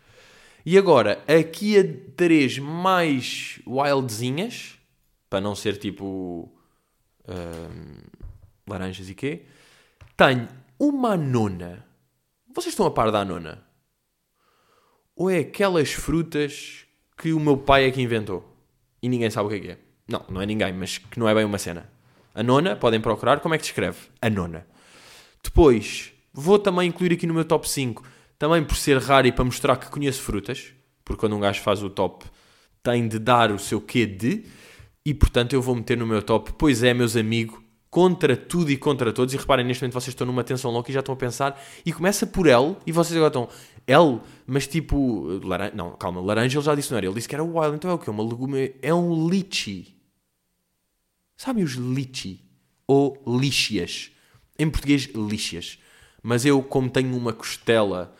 E 0.65 0.79
agora, 0.79 1.23
aqui 1.27 1.79
a 1.79 1.85
três 2.17 2.59
mais 2.59 3.61
wildzinhas, 3.67 4.79
para 5.29 5.41
não 5.41 5.55
ser 5.55 5.77
tipo 5.77 6.53
hum, 7.29 8.03
laranjas 8.69 9.09
e 9.09 9.15
quê, 9.15 9.47
tenho 10.17 10.49
uma 10.79 11.17
nona. 11.17 11.85
Vocês 12.55 12.73
estão 12.73 12.87
a 12.87 12.91
par 12.91 13.11
da 13.11 13.25
nona? 13.25 13.67
Ou 15.17 15.29
é 15.29 15.39
aquelas 15.39 15.93
frutas 15.93 16.88
que 17.19 17.33
o 17.33 17.41
meu 17.41 17.57
pai 17.57 17.87
é 17.87 17.91
que 17.91 18.01
inventou. 18.01 18.49
E 19.03 19.09
ninguém 19.09 19.31
sabe 19.31 19.47
o 19.47 19.51
que 19.51 19.57
é 19.57 19.61
que 19.61 19.71
é. 19.71 19.79
Não, 20.07 20.25
não 20.29 20.41
é 20.41 20.47
ninguém, 20.47 20.73
mas 20.73 20.99
que 20.99 21.19
não 21.19 21.29
é 21.29 21.35
bem 21.35 21.45
uma 21.45 21.59
cena. 21.59 21.91
A 22.35 22.43
nona, 22.43 22.77
podem 22.77 23.01
procurar, 23.01 23.41
como 23.41 23.55
é 23.55 23.59
que 23.59 23.65
se 23.65 23.71
escreve? 23.71 23.99
A 24.23 24.31
nona. 24.31 24.67
Depois, 25.43 26.13
vou 26.33 26.59
também 26.59 26.89
incluir 26.89 27.13
aqui 27.13 27.27
no 27.27 27.35
meu 27.35 27.45
top 27.45 27.69
5, 27.69 28.03
também 28.39 28.63
por 28.65 28.77
ser 28.77 28.99
raro 28.99 29.27
e 29.27 29.33
para 29.33 29.45
mostrar 29.45 29.77
que 29.77 29.91
conheço 29.91 30.23
frutas, 30.23 30.73
porque 31.05 31.21
quando 31.21 31.37
um 31.37 31.41
gajo 31.41 31.61
faz 31.61 31.83
o 31.83 31.91
top, 31.91 32.25
tem 32.83 33.09
de 33.09 33.19
dar 33.19 33.51
o 33.51 33.59
seu 33.59 33.81
quê 33.81 34.07
de, 34.07 34.45
e 35.05 35.13
portanto 35.13 35.53
eu 35.53 35.61
vou 35.61 35.75
meter 35.75 35.97
no 35.97 36.07
meu 36.07 36.23
top, 36.23 36.53
pois 36.57 36.83
é, 36.83 36.95
meus 36.95 37.17
amigos, 37.17 37.59
contra 37.91 38.37
tudo 38.37 38.71
e 38.71 38.77
contra 38.77 39.13
todos. 39.13 39.35
E 39.35 39.37
reparem, 39.37 39.65
neste 39.65 39.83
momento 39.83 39.95
vocês 39.95 40.09
estão 40.09 40.27
numa 40.27 40.45
tensão 40.45 40.71
louca 40.71 40.91
e 40.91 40.95
já 40.95 41.01
estão 41.01 41.15
a 41.15 41.17
pensar. 41.17 41.61
E 41.85 41.93
começa 41.93 42.27
por 42.27 42.47
L, 42.47 42.77
e 42.87 42.93
vocês 42.93 43.17
agora 43.17 43.29
estão 43.29 43.49
L, 43.87 44.21
mas 44.47 44.67
tipo. 44.67 45.41
Laranja, 45.45 45.75
não, 45.75 45.93
calma, 45.93 46.21
laranja 46.21 46.59
ele 46.59 46.65
já 46.65 46.75
disse 46.75 46.91
não 46.91 46.99
era. 46.99 47.07
Ele 47.07 47.15
disse 47.15 47.29
que 47.29 47.35
era 47.35 47.45
wild, 47.45 47.77
então 47.77 47.91
é 47.91 47.95
o 47.95 47.99
quê? 47.99 48.11
Uma 48.11 48.23
legume. 48.23 48.75
É 48.83 48.93
um 48.93 49.29
litchi. 49.29 49.97
Sabem 51.37 51.65
os 51.65 51.73
litchi? 51.73 52.45
Ou 52.87 53.23
lixias. 53.27 54.11
Em 54.59 54.69
português, 54.69 55.09
lixias. 55.15 55.79
Mas 56.23 56.45
eu, 56.45 56.63
como 56.63 56.91
tenho 56.91 57.17
uma 57.17 57.33
costela 57.33 58.15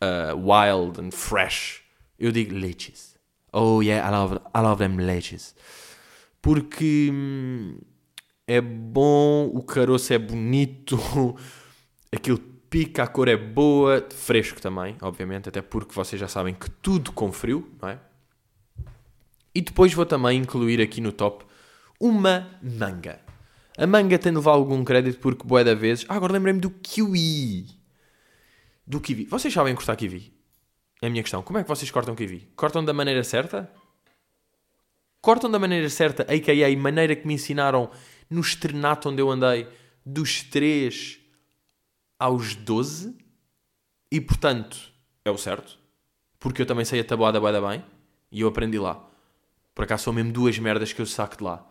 uh, 0.00 0.36
wild 0.36 1.00
and 1.00 1.10
fresh, 1.10 1.82
eu 2.18 2.30
digo 2.30 2.54
lichis. 2.54 3.16
Oh 3.52 3.82
yeah, 3.82 4.08
I 4.08 4.12
love, 4.12 4.36
I 4.54 4.60
love 4.60 4.78
them 4.78 4.96
lichis. 4.96 5.54
Porque. 6.40 7.10
Hum, 7.12 7.78
é 8.46 8.60
bom, 8.60 9.50
o 9.54 9.62
caroço 9.62 10.12
é 10.12 10.18
bonito, 10.18 10.98
aquilo 12.12 12.38
pica, 12.70 13.02
a 13.02 13.06
cor 13.06 13.28
é 13.28 13.36
boa, 13.36 14.06
fresco 14.10 14.60
também, 14.60 14.96
obviamente, 15.02 15.48
até 15.48 15.60
porque 15.60 15.94
vocês 15.94 16.18
já 16.18 16.28
sabem 16.28 16.54
que 16.54 16.70
tudo 16.70 17.12
com 17.12 17.30
frio, 17.30 17.70
não 17.80 17.88
é? 17.88 17.98
E 19.54 19.60
depois 19.60 19.92
vou 19.92 20.06
também 20.06 20.38
incluir 20.38 20.80
aqui 20.80 21.00
no 21.00 21.12
top 21.12 21.44
uma 22.00 22.48
manga. 22.62 23.20
A 23.76 23.86
manga 23.86 24.18
tem 24.18 24.32
de 24.32 24.38
levar 24.38 24.52
algum 24.52 24.82
crédito 24.82 25.18
porque 25.20 25.46
boé 25.46 25.62
da 25.62 25.74
vezes. 25.74 26.06
Ah, 26.08 26.16
agora 26.16 26.32
lembrei-me 26.32 26.60
do 26.60 26.70
kiwi. 26.70 27.66
Do 28.86 29.00
kiwi. 29.00 29.26
Vocês 29.26 29.52
sabem 29.52 29.74
cortar 29.74 29.96
kiwi? 29.96 30.32
é 31.02 31.08
a 31.08 31.10
minha 31.10 31.22
questão. 31.22 31.42
Como 31.42 31.58
é 31.58 31.62
que 31.62 31.68
vocês 31.68 31.90
cortam 31.90 32.14
kiwi? 32.14 32.48
Cortam 32.54 32.84
da 32.84 32.92
maneira 32.92 33.24
certa? 33.24 33.68
Cortam 35.20 35.50
da 35.50 35.58
maneira 35.58 35.88
certa, 35.88 36.22
a.k.a. 36.22 36.76
maneira 36.76 37.14
que 37.14 37.26
me 37.26 37.34
ensinaram 37.34 37.90
no 38.32 38.40
estrenato 38.40 39.08
onde 39.08 39.20
eu 39.20 39.30
andei 39.30 39.68
dos 40.04 40.42
3 40.42 41.20
aos 42.18 42.54
12 42.54 43.16
e, 44.10 44.20
portanto, 44.20 44.76
é 45.24 45.30
o 45.30 45.38
certo. 45.38 45.78
Porque 46.38 46.62
eu 46.62 46.66
também 46.66 46.84
sei 46.84 47.00
a 47.00 47.04
tabuada 47.04 47.40
bem, 47.40 47.60
bem 47.60 47.84
e 48.30 48.40
eu 48.40 48.48
aprendi 48.48 48.78
lá. 48.78 49.08
Por 49.74 49.84
acaso 49.84 50.04
são 50.04 50.12
mesmo 50.12 50.32
duas 50.32 50.58
merdas 50.58 50.92
que 50.92 51.00
eu 51.00 51.06
saco 51.06 51.36
de 51.36 51.44
lá. 51.44 51.66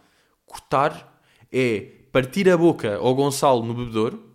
Cortar 0.45 1.21
é 1.52 1.82
partir 2.12 2.50
a 2.50 2.58
boca 2.58 2.97
ao 2.97 3.13
Gonçalo 3.15 3.63
no 3.63 3.74
bebedouro. 3.74 4.32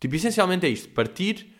Tipo, 0.00 0.14
essencialmente 0.14 0.66
é 0.66 0.68
isto. 0.68 0.88
Partir 0.90 1.54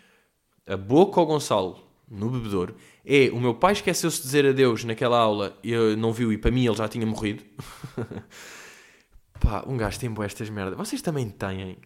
a 0.67 0.77
boca 0.77 1.21
ao 1.21 1.27
Gonçalo 1.27 1.89
no 2.11 2.31
bebedouro. 2.31 2.77
É, 3.05 3.31
o 3.31 3.41
meu 3.41 3.55
pai 3.55 3.73
esqueceu-se 3.73 4.19
de 4.19 4.23
dizer 4.25 4.47
adeus 4.47 4.85
naquela 4.85 5.19
aula 5.19 5.59
eu 5.63 5.97
não 5.97 6.13
viu 6.13 6.33
e 6.33 6.39
para 6.39 6.51
mim 6.51 6.67
ele 6.67 6.77
já 6.77 6.89
tinha 6.89 7.07
morrido. 7.07 7.43
Pá, 9.41 9.65
um 9.67 9.77
gajo 9.77 9.99
tem 9.99 10.11
boas 10.11 10.33
estas 10.33 10.51
merdas. 10.51 10.77
Vocês 10.77 11.03
também 11.03 11.29
têm. 11.29 11.79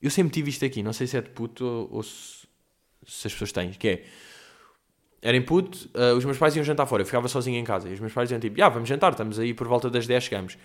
Eu 0.00 0.10
sempre 0.10 0.32
tive 0.32 0.50
isto 0.50 0.64
aqui, 0.64 0.82
não 0.82 0.92
sei 0.92 1.06
se 1.06 1.16
é 1.16 1.20
de 1.20 1.30
puto 1.30 1.88
ou, 1.90 2.02
se, 2.02 2.46
se, 3.06 3.26
as 3.26 3.32
pessoas 3.32 3.52
têm, 3.52 3.70
que 3.70 3.88
é. 3.88 4.04
Era 5.20 5.36
em 5.36 5.42
puto, 5.42 5.88
uh, 5.94 6.16
os 6.16 6.24
meus 6.24 6.36
pais 6.36 6.56
iam 6.56 6.64
jantar 6.64 6.84
fora, 6.84 7.02
eu 7.02 7.06
ficava 7.06 7.28
sozinho 7.28 7.56
em 7.56 7.64
casa. 7.64 7.88
E 7.88 7.92
os 7.92 8.00
meus 8.00 8.12
pais 8.12 8.28
diziam 8.28 8.40
tipo, 8.40 8.60
ah, 8.62 8.68
vamos 8.68 8.88
jantar, 8.88 9.12
estamos 9.12 9.38
aí 9.38 9.54
por 9.54 9.68
volta 9.68 9.88
das 9.88 10.06
10 10.06 10.24
chegamos. 10.24 10.58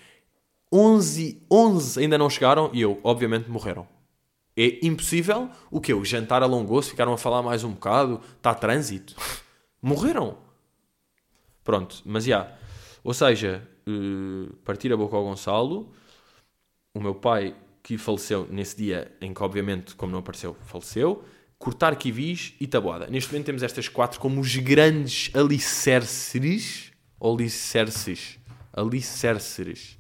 11, 0.74 1.46
11 1.50 2.00
ainda 2.02 2.18
não 2.18 2.30
chegaram 2.30 2.72
e 2.74 2.82
eu, 2.82 3.00
obviamente, 3.04 3.50
morreram. 3.50 3.88
É 4.56 4.80
impossível. 4.86 5.50
O 5.70 5.80
que? 5.80 5.94
O 5.94 6.04
jantar 6.04 6.42
alongou-se, 6.42 6.90
ficaram 6.90 7.14
a 7.14 7.18
falar 7.18 7.44
mais 7.44 7.64
um 7.64 7.72
bocado, 7.72 8.20
está 8.38 8.56
trânsito. 8.56 9.16
morreram. 9.80 10.38
Pronto, 11.64 12.02
mas 12.04 12.24
já. 12.24 12.52
Ou 13.04 13.14
seja, 13.14 13.68
uh, 13.88 14.54
partir 14.66 14.92
a 14.92 14.98
boca 14.98 15.16
ao 15.16 15.24
Gonçalo, 15.24 15.94
o 16.98 17.02
meu 17.02 17.16
pai 17.16 17.56
que 17.84 17.98
faleceu 17.98 18.48
nesse 18.50 18.76
dia 18.76 19.12
em 19.22 19.34
que, 19.34 19.42
obviamente, 19.42 19.96
como 19.96 20.12
não 20.12 20.20
apareceu, 20.20 20.58
faleceu, 20.66 21.24
cortar 21.58 21.96
kiwis 21.96 22.54
e 22.60 22.68
tabuada. 22.68 23.08
Neste 23.08 23.32
momento 23.32 23.46
temos 23.46 23.64
estas 23.64 23.88
quatro 23.88 24.20
como 24.20 24.42
os 24.42 24.56
grandes 24.58 25.32
alicerces, 25.36 26.92
alicerces, 27.22 28.40
alicerces, 28.74 29.98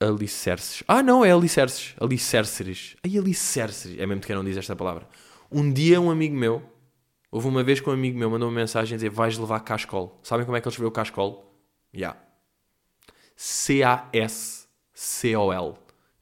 alicerces. 0.00 0.82
Ah, 0.86 1.02
não, 1.02 1.24
é 1.24 1.30
alicerces, 1.30 1.94
alicerces. 1.98 2.96
Ai, 3.02 3.16
alicerces. 3.16 3.98
É 3.98 4.06
mesmo 4.06 4.22
que 4.22 4.32
eu 4.32 4.36
não 4.36 4.44
diz 4.44 4.56
esta 4.56 4.76
palavra. 4.76 5.08
Um 5.50 5.72
dia 5.72 6.00
um 6.00 6.10
amigo 6.10 6.36
meu, 6.36 6.62
houve 7.30 7.48
uma 7.48 7.62
vez 7.62 7.80
que 7.80 7.88
um 7.88 7.92
amigo 7.92 8.18
meu 8.18 8.28
mandou 8.28 8.48
uma 8.48 8.54
mensagem 8.54 8.94
a 8.94 8.96
dizer 8.96 9.10
vais 9.10 9.38
levar 9.38 9.60
cascol. 9.60 10.20
Sabem 10.22 10.44
como 10.44 10.56
é 10.56 10.60
que 10.60 10.68
ele 10.68 10.72
escreveu 10.72 10.90
cascol? 10.90 11.50
Já. 11.94 11.98
Yeah. 11.98 12.25
C-A-S-C-O-L. 13.36 14.64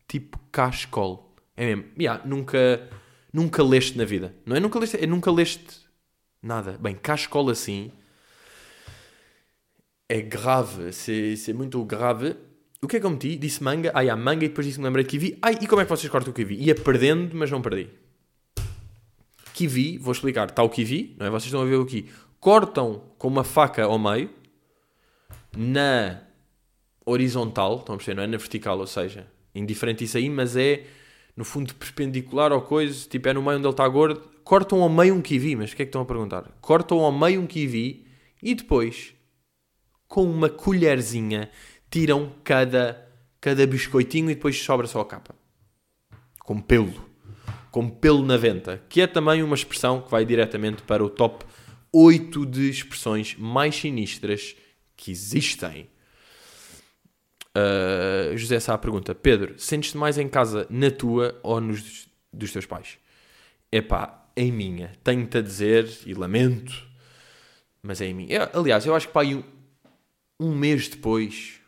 Tipo 0.06 0.38
cascol. 0.52 1.34
É 1.56 1.66
mesmo. 1.66 1.84
Yeah, 1.98 2.22
nunca, 2.26 2.88
nunca 3.32 3.62
leste 3.62 3.96
na 3.96 4.04
vida. 4.04 4.34
Não 4.44 4.56
é 4.56 4.60
nunca 4.60 4.78
leste, 4.78 5.02
é 5.02 5.06
nunca 5.06 5.30
leste 5.30 5.84
nada. 6.42 6.76
Bem, 6.78 6.94
cascol 6.94 7.48
assim 7.48 7.92
é 10.08 10.20
grave. 10.20 10.90
É 11.48 11.52
muito 11.52 11.82
grave. 11.84 12.36
O 12.82 12.88
que 12.88 12.96
é 12.96 13.00
que 13.00 13.06
eu 13.06 13.10
meti? 13.10 13.36
Disse 13.36 13.62
manga. 13.62 13.90
Ah, 13.94 14.02
yeah, 14.02 14.20
manga 14.20 14.44
e 14.44 14.48
depois 14.48 14.66
disse-me 14.66 14.84
lembrei 14.84 15.04
de 15.04 15.10
kiwi. 15.10 15.38
Ai, 15.40 15.58
e 15.60 15.66
como 15.66 15.80
é 15.80 15.84
que 15.84 15.90
vocês 15.90 16.10
cortam 16.10 16.30
o 16.30 16.34
kiwi? 16.34 16.56
Ia 16.56 16.74
perdendo, 16.74 17.34
mas 17.34 17.50
não 17.50 17.62
perdi. 17.62 17.88
Kiwi, 19.54 19.98
vou 19.98 20.12
explicar. 20.12 20.48
Está 20.48 20.62
o 20.62 20.68
kiwi, 20.68 21.16
não 21.18 21.26
é? 21.26 21.30
Vocês 21.30 21.46
estão 21.46 21.62
a 21.62 21.64
ver 21.64 21.80
aqui. 21.80 22.10
Cortam 22.38 23.02
com 23.16 23.28
uma 23.28 23.44
faca 23.44 23.84
ao 23.84 23.98
meio 23.98 24.28
na 25.56 26.20
horizontal, 27.04 27.78
estão 27.78 27.94
a 27.94 27.98
perceber, 27.98 28.16
não 28.16 28.22
é 28.24 28.26
na 28.26 28.36
vertical, 28.36 28.78
ou 28.78 28.86
seja, 28.86 29.26
indiferente 29.54 30.04
isso 30.04 30.16
aí, 30.16 30.28
mas 30.28 30.56
é 30.56 30.84
no 31.36 31.44
fundo 31.44 31.74
perpendicular 31.74 32.52
ao 32.52 32.62
coisa, 32.62 33.08
tipo 33.08 33.28
é 33.28 33.32
no 33.32 33.42
meio 33.42 33.58
onde 33.58 33.66
ele 33.66 33.72
está 33.72 33.86
gordo, 33.88 34.22
cortam 34.44 34.82
ao 34.82 34.88
meio 34.88 35.14
um 35.14 35.20
kiwi, 35.20 35.56
mas 35.56 35.72
o 35.72 35.76
que 35.76 35.82
é 35.82 35.84
que 35.84 35.88
estão 35.88 36.02
a 36.02 36.06
perguntar? 36.06 36.44
Cortam 36.60 37.00
ao 37.00 37.12
meio 37.12 37.40
um 37.40 37.46
kiwi 37.46 38.06
e 38.42 38.54
depois, 38.54 39.14
com 40.06 40.24
uma 40.24 40.48
colherzinha, 40.48 41.50
tiram 41.90 42.32
cada, 42.44 43.08
cada 43.40 43.66
biscoitinho 43.66 44.30
e 44.30 44.34
depois 44.34 44.60
sobra 44.60 44.86
só 44.86 45.00
a 45.00 45.04
capa. 45.04 45.34
Com 46.40 46.60
pelo. 46.60 46.92
Com 47.70 47.88
pelo 47.88 48.24
na 48.24 48.36
venta. 48.36 48.82
Que 48.88 49.00
é 49.00 49.06
também 49.06 49.42
uma 49.42 49.54
expressão 49.54 50.02
que 50.02 50.10
vai 50.10 50.24
diretamente 50.24 50.82
para 50.82 51.02
o 51.02 51.08
top 51.08 51.44
8 51.92 52.44
de 52.46 52.68
expressões 52.68 53.34
mais 53.38 53.74
sinistras 53.74 54.54
que 54.96 55.10
existem. 55.10 55.88
Uh, 57.56 58.36
José 58.36 58.58
Sá 58.58 58.76
pergunta: 58.76 59.14
Pedro, 59.14 59.54
sentes-te 59.58 59.96
mais 59.96 60.18
em 60.18 60.28
casa 60.28 60.66
na 60.68 60.90
tua 60.90 61.38
ou 61.42 61.60
nos 61.60 62.08
dos 62.32 62.52
teus 62.52 62.66
pais? 62.66 62.98
Epá, 63.70 64.26
em 64.36 64.50
minha. 64.50 64.92
Tenho-te 65.04 65.38
a 65.38 65.40
dizer 65.40 65.88
e 66.04 66.14
lamento, 66.14 66.72
mas 67.82 68.00
é 68.00 68.06
em 68.06 68.14
mim. 68.14 68.28
Aliás, 68.52 68.84
eu 68.84 68.94
acho 68.94 69.06
que 69.06 69.12
pá, 69.12 69.24
um, 69.24 69.42
um 70.40 70.54
mês 70.54 70.88
depois, 70.88 71.60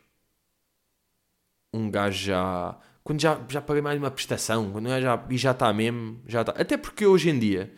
um 1.72 1.90
gajo 1.90 2.26
já. 2.26 2.76
Quando 3.04 3.20
já, 3.20 3.40
já 3.48 3.60
paguei 3.60 3.82
mais 3.82 3.98
uma 3.98 4.10
prestação, 4.10 4.72
quando 4.72 4.88
já, 4.88 5.24
e 5.30 5.38
já 5.38 5.52
está 5.52 5.72
mesmo, 5.72 6.20
já 6.26 6.40
está. 6.40 6.52
Até 6.52 6.76
porque 6.76 7.06
hoje 7.06 7.30
em 7.30 7.38
dia, 7.38 7.72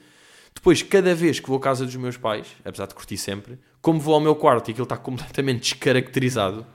depois, 0.55 0.83
cada 0.83 1.15
vez 1.15 1.39
que 1.39 1.47
vou 1.47 1.59
à 1.59 1.61
casa 1.61 1.85
dos 1.85 1.97
meus 1.97 2.17
pais, 2.17 2.49
apesar 2.65 2.87
de 2.87 2.95
curtir 2.95 3.19
sempre, 3.19 3.59
como 3.83 4.01
vou 4.01 4.15
ao 4.15 4.21
meu 4.21 4.35
quarto 4.35 4.69
e 4.69 4.71
aquilo 4.71 4.85
está 4.85 4.97
completamente 4.97 5.61
descaracterizado 5.61 6.67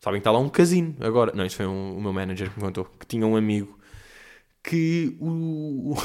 Sabem 0.00 0.20
que 0.20 0.22
está 0.22 0.30
lá 0.30 0.38
um 0.38 0.48
casino 0.48 0.94
agora. 1.00 1.32
Não, 1.34 1.44
isso 1.44 1.56
foi 1.56 1.66
um, 1.66 1.96
o 1.96 2.00
meu 2.00 2.12
manager 2.12 2.50
que 2.50 2.56
me 2.56 2.64
contou. 2.64 2.84
Que 2.84 3.06
tinha 3.06 3.26
um 3.26 3.36
amigo 3.36 3.78
que 4.62 5.16
o, 5.20 5.96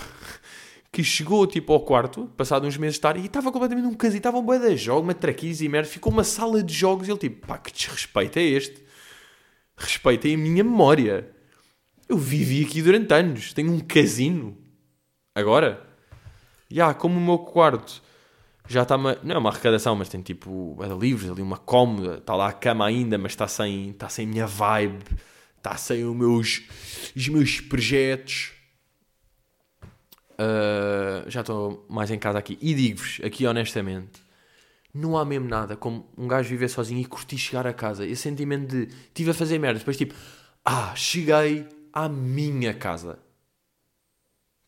que 0.91 1.03
chegou 1.03 1.45
tipo 1.45 1.73
ao 1.73 1.81
quarto, 1.81 2.25
passado 2.35 2.65
uns 2.65 2.77
meses 2.77 2.95
de 2.95 2.99
estar, 2.99 3.17
e 3.17 3.25
estava 3.25 3.51
completamente 3.51 3.87
um 3.87 3.93
casino. 3.93 4.17
Estava 4.17 4.37
um 4.37 4.43
boi 4.43 4.59
de 4.59 4.77
jogos, 4.77 5.03
uma 5.03 5.13
traquise 5.13 5.65
e 5.65 5.69
merda. 5.69 5.87
Ficou 5.87 6.11
uma 6.11 6.23
sala 6.23 6.63
de 6.63 6.73
jogos 6.73 7.07
e 7.07 7.11
ele 7.11 7.19
tipo, 7.19 7.45
pá, 7.45 7.57
que 7.57 7.71
desrespeito 7.71 8.39
é 8.39 8.43
este? 8.43 8.83
Respeitem 9.77 10.35
a 10.35 10.37
minha 10.37 10.63
memória. 10.63 11.29
Eu 12.09 12.17
vivi 12.17 12.63
aqui 12.63 12.81
durante 12.81 13.13
anos. 13.13 13.53
Tenho 13.53 13.71
um 13.71 13.79
casino. 13.79 14.57
Agora? 15.35 15.87
Já, 16.69 16.85
yeah, 16.85 16.93
como 16.93 17.17
o 17.17 17.21
meu 17.21 17.39
quarto 17.39 18.01
já 18.67 18.83
está 18.83 18.95
uma, 18.95 19.17
não 19.23 19.35
é 19.35 19.37
uma 19.37 19.49
arrecadação, 19.49 19.95
mas 19.95 20.09
tem 20.09 20.21
tipo 20.21 20.77
é 20.81 20.87
livros, 20.87 21.29
ali 21.29 21.41
uma 21.41 21.57
cómoda, 21.57 22.17
está 22.17 22.35
lá 22.35 22.49
a 22.49 22.53
cama 22.53 22.85
ainda, 22.85 23.17
mas 23.17 23.33
está 23.33 23.47
sem, 23.47 23.89
está 23.89 24.07
sem 24.07 24.25
minha 24.25 24.47
vibe, 24.47 25.03
está 25.57 25.75
sem 25.75 26.03
os 26.05 26.15
meus, 26.15 26.63
os 27.15 27.27
meus 27.27 27.59
projetos. 27.59 28.51
Uh, 30.33 31.29
já 31.29 31.41
estou 31.41 31.85
mais 31.89 32.09
em 32.09 32.17
casa 32.17 32.39
aqui. 32.39 32.57
E 32.61 32.73
digo-vos, 32.73 33.19
aqui 33.23 33.45
honestamente, 33.45 34.21
não 34.93 35.17
há 35.17 35.25
mesmo 35.25 35.47
nada 35.47 35.75
como 35.75 36.07
um 36.17 36.27
gajo 36.27 36.49
viver 36.49 36.69
sozinho 36.69 37.01
e 37.01 37.05
curtir 37.05 37.37
chegar 37.37 37.67
a 37.67 37.73
casa. 37.73 38.05
Esse 38.05 38.23
sentimento 38.23 38.67
de 38.67 38.93
estive 39.07 39.31
a 39.31 39.33
fazer 39.33 39.59
merda, 39.59 39.79
depois 39.79 39.97
tipo, 39.97 40.13
ah, 40.63 40.93
cheguei 40.95 41.67
à 41.91 42.07
minha 42.07 42.73
casa. 42.73 43.19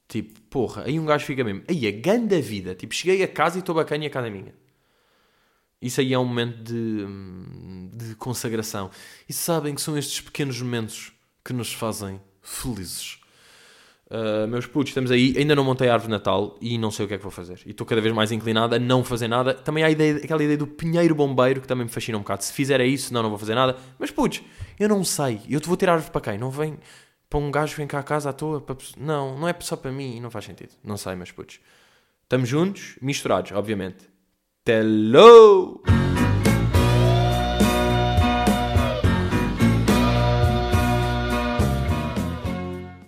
Tipo, 0.07 0.39
porra, 0.49 0.83
aí 0.85 0.99
um 0.99 1.05
gajo 1.05 1.25
fica 1.25 1.43
mesmo, 1.43 1.63
aí 1.67 1.87
a 1.87 1.91
grande 1.91 2.39
vida, 2.39 2.75
tipo, 2.75 2.93
cheguei 2.93 3.23
a 3.23 3.27
casa 3.27 3.57
e 3.57 3.59
estou 3.59 3.73
bacana 3.73 4.03
e 4.03 4.07
a 4.07 4.09
casa 4.09 4.27
é 4.27 4.29
minha. 4.29 4.53
Isso 5.81 5.99
aí 5.99 6.13
é 6.13 6.19
um 6.19 6.25
momento 6.25 6.63
de, 6.63 7.05
de 7.93 8.15
consagração. 8.15 8.89
E 9.27 9.33
sabem 9.33 9.75
que 9.75 9.81
são 9.81 9.97
estes 9.97 10.21
pequenos 10.21 10.59
momentos 10.61 11.11
que 11.43 11.53
nos 11.53 11.73
fazem 11.73 12.19
felizes. 12.41 13.19
Uh, 14.07 14.47
meus 14.47 14.67
putos, 14.67 14.91
estamos 14.91 15.11
aí. 15.11 15.35
Ainda 15.37 15.55
não 15.55 15.63
montei 15.63 15.89
a 15.89 15.93
árvore 15.93 16.11
de 16.11 16.17
Natal 16.17 16.57
e 16.61 16.77
não 16.77 16.91
sei 16.91 17.05
o 17.05 17.07
que 17.07 17.15
é 17.15 17.17
que 17.17 17.23
vou 17.23 17.31
fazer. 17.31 17.59
E 17.65 17.71
estou 17.71 17.85
cada 17.85 18.01
vez 18.01 18.13
mais 18.13 18.31
inclinado 18.31 18.75
a 18.75 18.79
não 18.79 19.03
fazer 19.03 19.27
nada. 19.27 19.53
Também 19.53 19.83
há 19.83 19.87
a 19.87 19.91
ideia, 19.91 20.17
aquela 20.17 20.43
ideia 20.43 20.57
do 20.57 20.67
pinheiro 20.67 21.13
bombeiro 21.13 21.61
que 21.61 21.67
também 21.67 21.85
me 21.85 21.91
fascina 21.91 22.17
um 22.17 22.21
bocado. 22.21 22.43
Se 22.43 22.53
fizer 22.53 22.79
é 22.79 22.85
isso, 22.85 23.13
não, 23.13 23.23
não 23.23 23.29
vou 23.29 23.39
fazer 23.39 23.55
nada. 23.55 23.75
Mas 23.99 24.11
putos, 24.11 24.41
eu 24.79 24.87
não 24.87 25.03
sei. 25.03 25.41
Eu 25.49 25.59
te 25.59 25.67
vou 25.67 25.75
tirar 25.75 25.93
árvore 25.93 26.11
para 26.11 26.21
quem? 26.21 26.37
Não 26.37 26.51
vem 26.51 26.77
para 27.35 27.43
um 27.43 27.51
gajo 27.51 27.75
vem 27.75 27.85
cá 27.85 27.99
a 27.99 28.03
casa 28.03 28.29
à 28.29 28.33
toa. 28.33 28.61
Para... 28.61 28.77
Não, 28.97 29.37
não 29.37 29.47
é 29.47 29.53
só 29.59 29.75
para 29.75 29.91
mim, 29.91 30.21
não 30.21 30.31
faz 30.31 30.45
sentido. 30.45 30.71
Não 30.81 30.95
sei, 30.95 31.15
mas 31.15 31.33
putos. 31.33 31.59
Estamos 32.23 32.47
juntos, 32.47 32.97
misturados, 33.01 33.51
obviamente. 33.51 34.09
Hello! 34.65 35.83